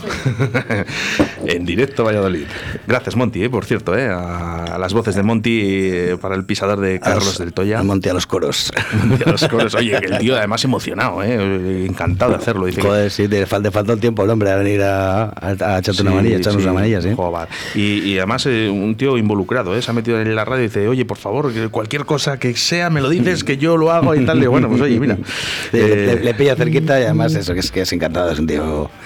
en 1.47 1.65
directo 1.65 2.05
Valladolid. 2.05 2.45
Gracias, 2.87 3.17
Monty, 3.17 3.45
eh, 3.45 3.51
por 3.51 3.65
cierto, 3.65 3.97
eh, 3.97 4.09
a 4.09 4.77
las 4.79 4.93
voces 4.93 5.15
de 5.15 5.23
Monty 5.23 5.61
eh, 5.63 6.17
para 6.21 6.35
el 6.35 6.45
pisador 6.45 6.81
de 6.81 6.99
Carlos 7.01 7.25
los- 7.27 7.39
del 7.39 7.53
Toya. 7.53 7.79
al 7.79 7.85
Monte 7.85 8.11
a 8.11 8.15
los 8.15 8.27
coros. 8.27 8.73
Y 9.19 9.29
a 9.29 9.33
los 9.33 9.47
coros. 9.49 9.75
Oye, 9.75 9.99
que 10.01 10.07
el 10.07 10.19
tío 10.19 10.37
además 10.37 10.65
emocionado, 10.65 11.23
¿eh? 11.23 11.85
encantado 11.87 12.33
de 12.33 12.39
hacerlo. 12.39 12.67
Dice 12.67 12.81
que- 12.81 12.87
Joder, 12.87 13.11
sí, 13.11 13.29
te 13.29 13.47
falta, 13.47 13.71
falta 13.71 13.93
el 13.93 14.01
tiempo 14.01 14.23
al 14.23 14.31
hombre 14.31 14.51
a 14.51 14.57
venir 14.57 14.83
a, 14.83 15.25
a, 15.25 15.49
a 15.61 15.79
echarte 15.79 16.03
una 16.03 16.13
manilla, 16.13 16.37
echarnos 16.37 16.63
sí. 16.63 16.69
una 16.69 16.79
manilla, 16.81 17.01
sí. 17.01 17.11
Joder. 17.15 17.49
Y, 17.75 17.99
y 18.01 18.19
además 18.19 18.47
un 18.47 18.95
tío 18.97 19.17
involucrado, 19.19 19.81
se 19.81 19.91
ha 19.91 19.95
metido 19.95 20.21
en 20.21 20.35
la 20.35 20.45
radio 20.45 20.65
y 20.65 20.67
dice, 20.69 20.89
oye, 20.89 21.05
por 21.05 21.19
favor, 21.19 21.53
cualquier 21.71 22.05
cosa 22.05 22.39
que 22.39 22.55
sea, 22.57 22.91
me 22.91 23.01
lo 23.01 23.09
dices, 23.09 23.45
que 23.45 23.57
yo 23.57 23.77
lo 23.77 23.91
hago 23.93 24.15
y 24.15 24.25
tal. 24.25 24.43
Y 24.43 24.47
bueno, 24.47 24.69
pues 24.69 24.81
oye, 24.81 24.99
mira. 24.99 25.17
Le, 25.73 26.17
le 26.21 26.35
pilla 26.35 26.55
cerquita 26.57 26.99
y 27.01 27.05
además 27.05 27.35
eso, 27.35 27.55
que 27.55 27.61
es, 27.61 27.71
que 27.71 27.81
es 27.83 27.93
encantado, 27.93 28.31
es 28.31 28.39
un 28.39 28.47
tío 28.47 28.52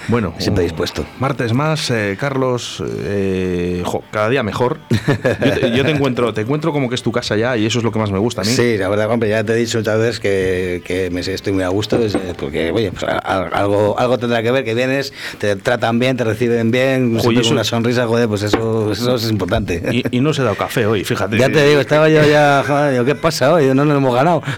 bueno, 0.07 0.33
siempre 0.37 0.63
dispuesto. 0.63 1.05
Martes 1.19 1.53
más, 1.53 1.89
eh, 1.91 2.17
Carlos, 2.19 2.83
eh, 3.03 3.81
jo, 3.85 4.03
cada 4.11 4.29
día 4.29 4.43
mejor. 4.43 4.79
Yo 4.89 5.53
te, 5.53 5.71
yo 5.75 5.83
te 5.85 5.91
encuentro, 5.91 6.33
te 6.33 6.41
encuentro 6.41 6.71
como 6.71 6.89
que 6.89 6.95
es 6.95 7.03
tu 7.03 7.11
casa 7.11 7.35
ya 7.35 7.55
y 7.57 7.65
eso 7.65 7.79
es 7.79 7.83
lo 7.83 7.91
que 7.91 7.99
más 7.99 8.11
me 8.11 8.19
gusta 8.19 8.41
a 8.41 8.43
mí. 8.45 8.51
Sí, 8.51 8.77
la 8.77 8.89
verdad, 8.89 9.09
hombre, 9.11 9.29
ya 9.29 9.43
te 9.43 9.53
he 9.53 9.55
dicho 9.55 9.77
muchas 9.79 9.97
veces 9.99 10.19
que, 10.19 10.81
que 10.85 11.09
me 11.09 11.21
estoy 11.21 11.53
muy 11.53 11.63
a 11.63 11.69
gusto, 11.69 11.97
eh, 12.01 12.09
porque, 12.39 12.71
oye, 12.71 12.91
pues, 12.91 13.03
algo, 13.23 13.97
algo 13.99 14.17
tendrá 14.17 14.41
que 14.43 14.51
ver, 14.51 14.63
que 14.63 14.73
vienes, 14.73 15.13
te 15.39 15.55
tratan 15.55 15.99
bien, 15.99 16.17
te 16.17 16.23
reciben 16.23 16.71
bien, 16.71 17.19
siempre 17.19 17.41
eso- 17.41 17.51
una 17.51 17.63
sonrisa, 17.63 18.07
joder, 18.07 18.27
pues 18.27 18.43
eso, 18.43 18.91
eso 18.91 19.15
es 19.15 19.29
importante. 19.29 19.81
Y, 19.91 20.03
y 20.17 20.19
no 20.21 20.33
se 20.33 20.41
ha 20.41 20.45
dado 20.45 20.55
café 20.57 20.85
hoy, 20.85 21.03
fíjate. 21.03 21.37
Ya 21.37 21.49
te 21.49 21.67
digo, 21.67 21.81
estaba 21.81 22.09
yo 22.09 22.23
ya, 22.23 22.63
joder, 22.67 23.03
¿qué 23.05 23.15
pasa 23.15 23.53
hoy? 23.53 23.65
No 23.73 23.85
nos 23.85 23.97
hemos 23.97 24.13
ganado. 24.15 24.41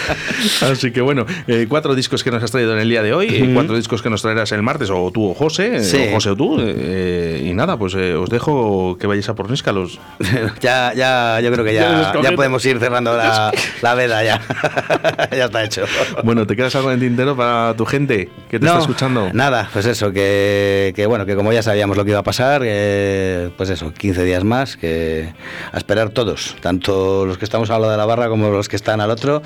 Así 0.62 0.90
que 0.90 1.00
bueno, 1.00 1.26
eh, 1.46 1.66
cuatro 1.68 1.94
discos 1.94 2.22
que 2.24 2.30
nos 2.30 2.42
has 2.42 2.50
traído 2.50 2.72
en 2.74 2.78
el 2.80 2.88
día 2.88 3.02
de 3.02 3.12
hoy, 3.14 3.28
eh, 3.30 3.50
cuatro 3.54 3.76
discos 3.76 4.02
que 4.02 4.10
nos 4.10 4.22
traerás 4.22 4.52
el 4.52 4.62
martes, 4.62 4.90
o 4.90 5.10
tú 5.12 5.30
o 5.30 5.34
José, 5.34 5.76
eh, 5.76 5.82
Sí. 5.84 6.06
o 6.10 6.14
José 6.14 6.30
o 6.30 6.36
tú. 6.36 6.56
eh, 6.60 7.42
y 7.44 7.54
nada, 7.54 7.76
pues 7.76 7.94
eh, 7.94 8.14
os 8.14 8.28
dejo 8.30 8.96
que 8.98 9.06
vayáis 9.06 9.28
a 9.28 9.34
por 9.34 9.50
Níscalos. 9.50 9.98
ya, 10.60 10.92
ya, 10.94 11.40
yo 11.40 11.52
creo 11.52 11.64
que 11.64 11.74
Ya 11.74 12.12
ya, 12.14 12.22
ya 12.22 12.32
podemos 12.32 12.64
ir 12.66 12.78
cerrando 12.78 13.16
la, 13.16 13.52
la 13.82 13.94
veda 13.94 14.22
ya. 14.24 14.40
ya 15.30 15.44
está 15.46 15.64
hecho. 15.64 15.84
Bueno, 16.24 16.46
¿te 16.46 16.56
quedas 16.56 16.74
algo 16.76 16.90
en 16.90 16.94
el 16.94 17.00
tintero 17.00 17.36
para 17.36 17.74
tu 17.76 17.84
gente 17.86 18.28
que 18.50 18.58
te 18.58 18.66
está 18.66 18.78
escuchando? 18.78 19.30
Nada, 19.32 19.68
pues 19.72 19.86
eso, 19.86 20.12
que, 20.12 20.92
que 20.94 21.06
bueno, 21.06 21.26
que 21.26 21.34
como 21.36 21.52
ya 21.52 21.62
sabíamos 21.62 21.96
lo 21.96 22.04
que 22.04 22.10
iba 22.10 22.20
a 22.20 22.24
pasar, 22.24 22.60
pues 22.60 23.70
eso, 23.70 23.92
15 23.92 24.24
días 24.24 24.44
más, 24.44 24.76
que 24.76 25.32
a 25.72 25.76
esperar 25.78 26.10
todos, 26.10 26.56
tanto 26.60 27.26
los 27.26 27.38
que 27.38 27.44
estamos 27.44 27.70
a 27.70 27.78
lo 27.78 27.88
de 27.90 27.96
la 27.96 28.04
barra 28.06 28.28
como 28.28 28.50
los 28.50 28.68
que 28.68 28.76
están 28.76 29.00
al 29.00 29.10
otro, 29.10 29.42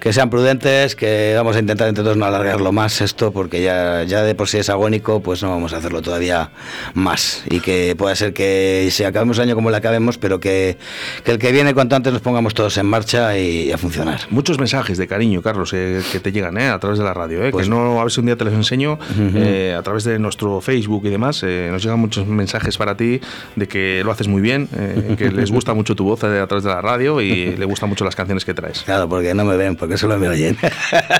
que 0.00 0.12
sean 0.12 0.30
prudentes, 0.30 0.96
que 0.96 1.34
vamos 1.36 1.56
a 1.56 1.60
intentar 1.60 1.88
entre 1.88 2.04
todos 2.04 2.16
no 2.16 2.24
alargarlo 2.26 2.72
más 2.72 3.00
esto, 3.00 3.32
porque 3.32 3.62
ya, 3.62 4.02
ya 4.04 4.22
de 4.22 4.34
por 4.34 4.48
sí 4.48 4.58
es 4.58 4.68
agónico, 4.70 5.20
pues 5.20 5.42
no 5.42 5.50
vamos 5.50 5.72
a 5.72 5.78
hacerlo 5.78 6.02
todavía 6.02 6.50
más. 6.94 7.44
Y 7.50 7.60
que 7.60 7.94
pueda 7.96 8.14
ser 8.16 8.32
que 8.32 8.88
si 8.90 9.04
acabemos 9.04 9.38
el 9.38 9.44
año 9.44 9.54
como 9.54 9.70
le 9.70 9.76
acabemos, 9.76 10.18
pero 10.18 10.40
que, 10.40 10.76
que 11.24 11.32
el 11.32 11.38
que 11.38 11.52
viene 11.52 11.74
cuanto 11.74 11.96
antes 11.96 12.12
nos 12.12 12.22
pongamos 12.22 12.54
todos 12.54 12.76
en 12.78 12.86
marcha 12.86 13.36
y 13.38 13.72
a 13.72 13.78
funcionar. 13.78 14.20
Muchos 14.30 14.58
mensajes 14.58 14.98
de 14.98 15.06
cariño, 15.06 15.42
Carlos, 15.42 15.72
eh, 15.72 16.02
que 16.12 16.20
te 16.20 16.32
llegan 16.32 16.56
eh, 16.58 16.68
a 16.68 16.78
través 16.78 16.98
de 16.98 17.04
la 17.04 17.14
radio. 17.14 17.44
eh, 17.44 17.50
Pues- 17.50 17.64
que 17.66 17.70
no, 17.70 18.00
a 18.00 18.04
ver 18.04 18.12
si 18.12 18.20
un 18.20 18.26
día 18.26 18.36
te 18.36 18.44
los 18.44 18.54
enseño 18.54 18.98
eh, 19.34 19.74
a 19.78 19.82
través 19.82 20.04
de 20.04 20.18
nuestro 20.18 20.60
Facebook 20.60 21.02
y 21.06 21.10
demás. 21.10 21.42
eh, 21.42 21.68
nos 21.70 21.82
llegan 21.82 21.98
muchos 22.00 22.26
mensajes 22.26 22.76
para 22.76 22.96
ti 22.96 23.20
de 23.56 23.68
que 23.68 24.02
lo 24.04 24.12
haces 24.12 24.28
muy 24.28 24.40
bien, 24.42 24.68
eh, 24.76 25.14
que 25.18 25.30
les 25.30 25.50
gusta 25.50 25.74
mucho 25.74 25.94
tu 25.94 26.04
voz 26.04 26.22
a 26.24 26.46
través 26.46 26.64
de 26.64 26.70
la 26.70 26.80
radio 26.80 27.20
y 27.20 27.56
le 27.56 27.64
gustan 27.64 27.88
mucho 27.88 28.04
las 28.04 28.14
canciones 28.16 28.44
que 28.44 28.54
traes. 28.54 28.82
Claro, 28.82 29.08
porque 29.08 29.34
no 29.34 29.44
me 29.44 29.56
ven, 29.56 29.65
porque 29.74 29.98
solo 29.98 30.18
me 30.18 30.28
oyen. 30.28 30.56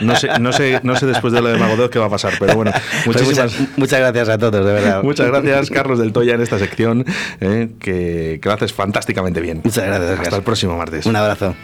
No 0.00 0.14
sé, 0.14 0.28
no 0.38 0.52
sé, 0.52 0.80
no 0.82 0.94
sé 0.96 1.06
después 1.06 1.32
de 1.32 1.40
lo 1.40 1.48
de 1.48 1.58
Magodot 1.58 1.90
qué 1.90 1.98
va 1.98 2.06
a 2.06 2.10
pasar, 2.10 2.34
pero 2.38 2.54
bueno, 2.54 2.70
Pues 3.04 3.16
muchísimas, 3.20 3.58
muchas, 3.58 3.78
muchas 3.78 4.00
gracias 4.00 4.28
a 4.28 4.38
todos, 4.38 4.64
de 4.64 4.72
verdad. 4.72 5.02
muchas 5.02 5.26
gracias, 5.26 5.70
Carlos 5.70 5.98
del 5.98 6.12
Toya, 6.12 6.34
en 6.34 6.42
esta 6.42 6.58
sección, 6.58 7.04
eh, 7.40 7.70
que, 7.80 8.38
que 8.40 8.48
lo 8.48 8.54
haces 8.54 8.72
fantásticamente 8.72 9.40
bien. 9.40 9.62
Muchas 9.64 9.86
gracias. 9.86 10.20
Hasta 10.20 10.36
el 10.36 10.42
próximo 10.42 10.76
martes. 10.76 11.06
Un 11.06 11.16
abrazo. 11.16 11.56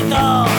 énorme 0.00 0.51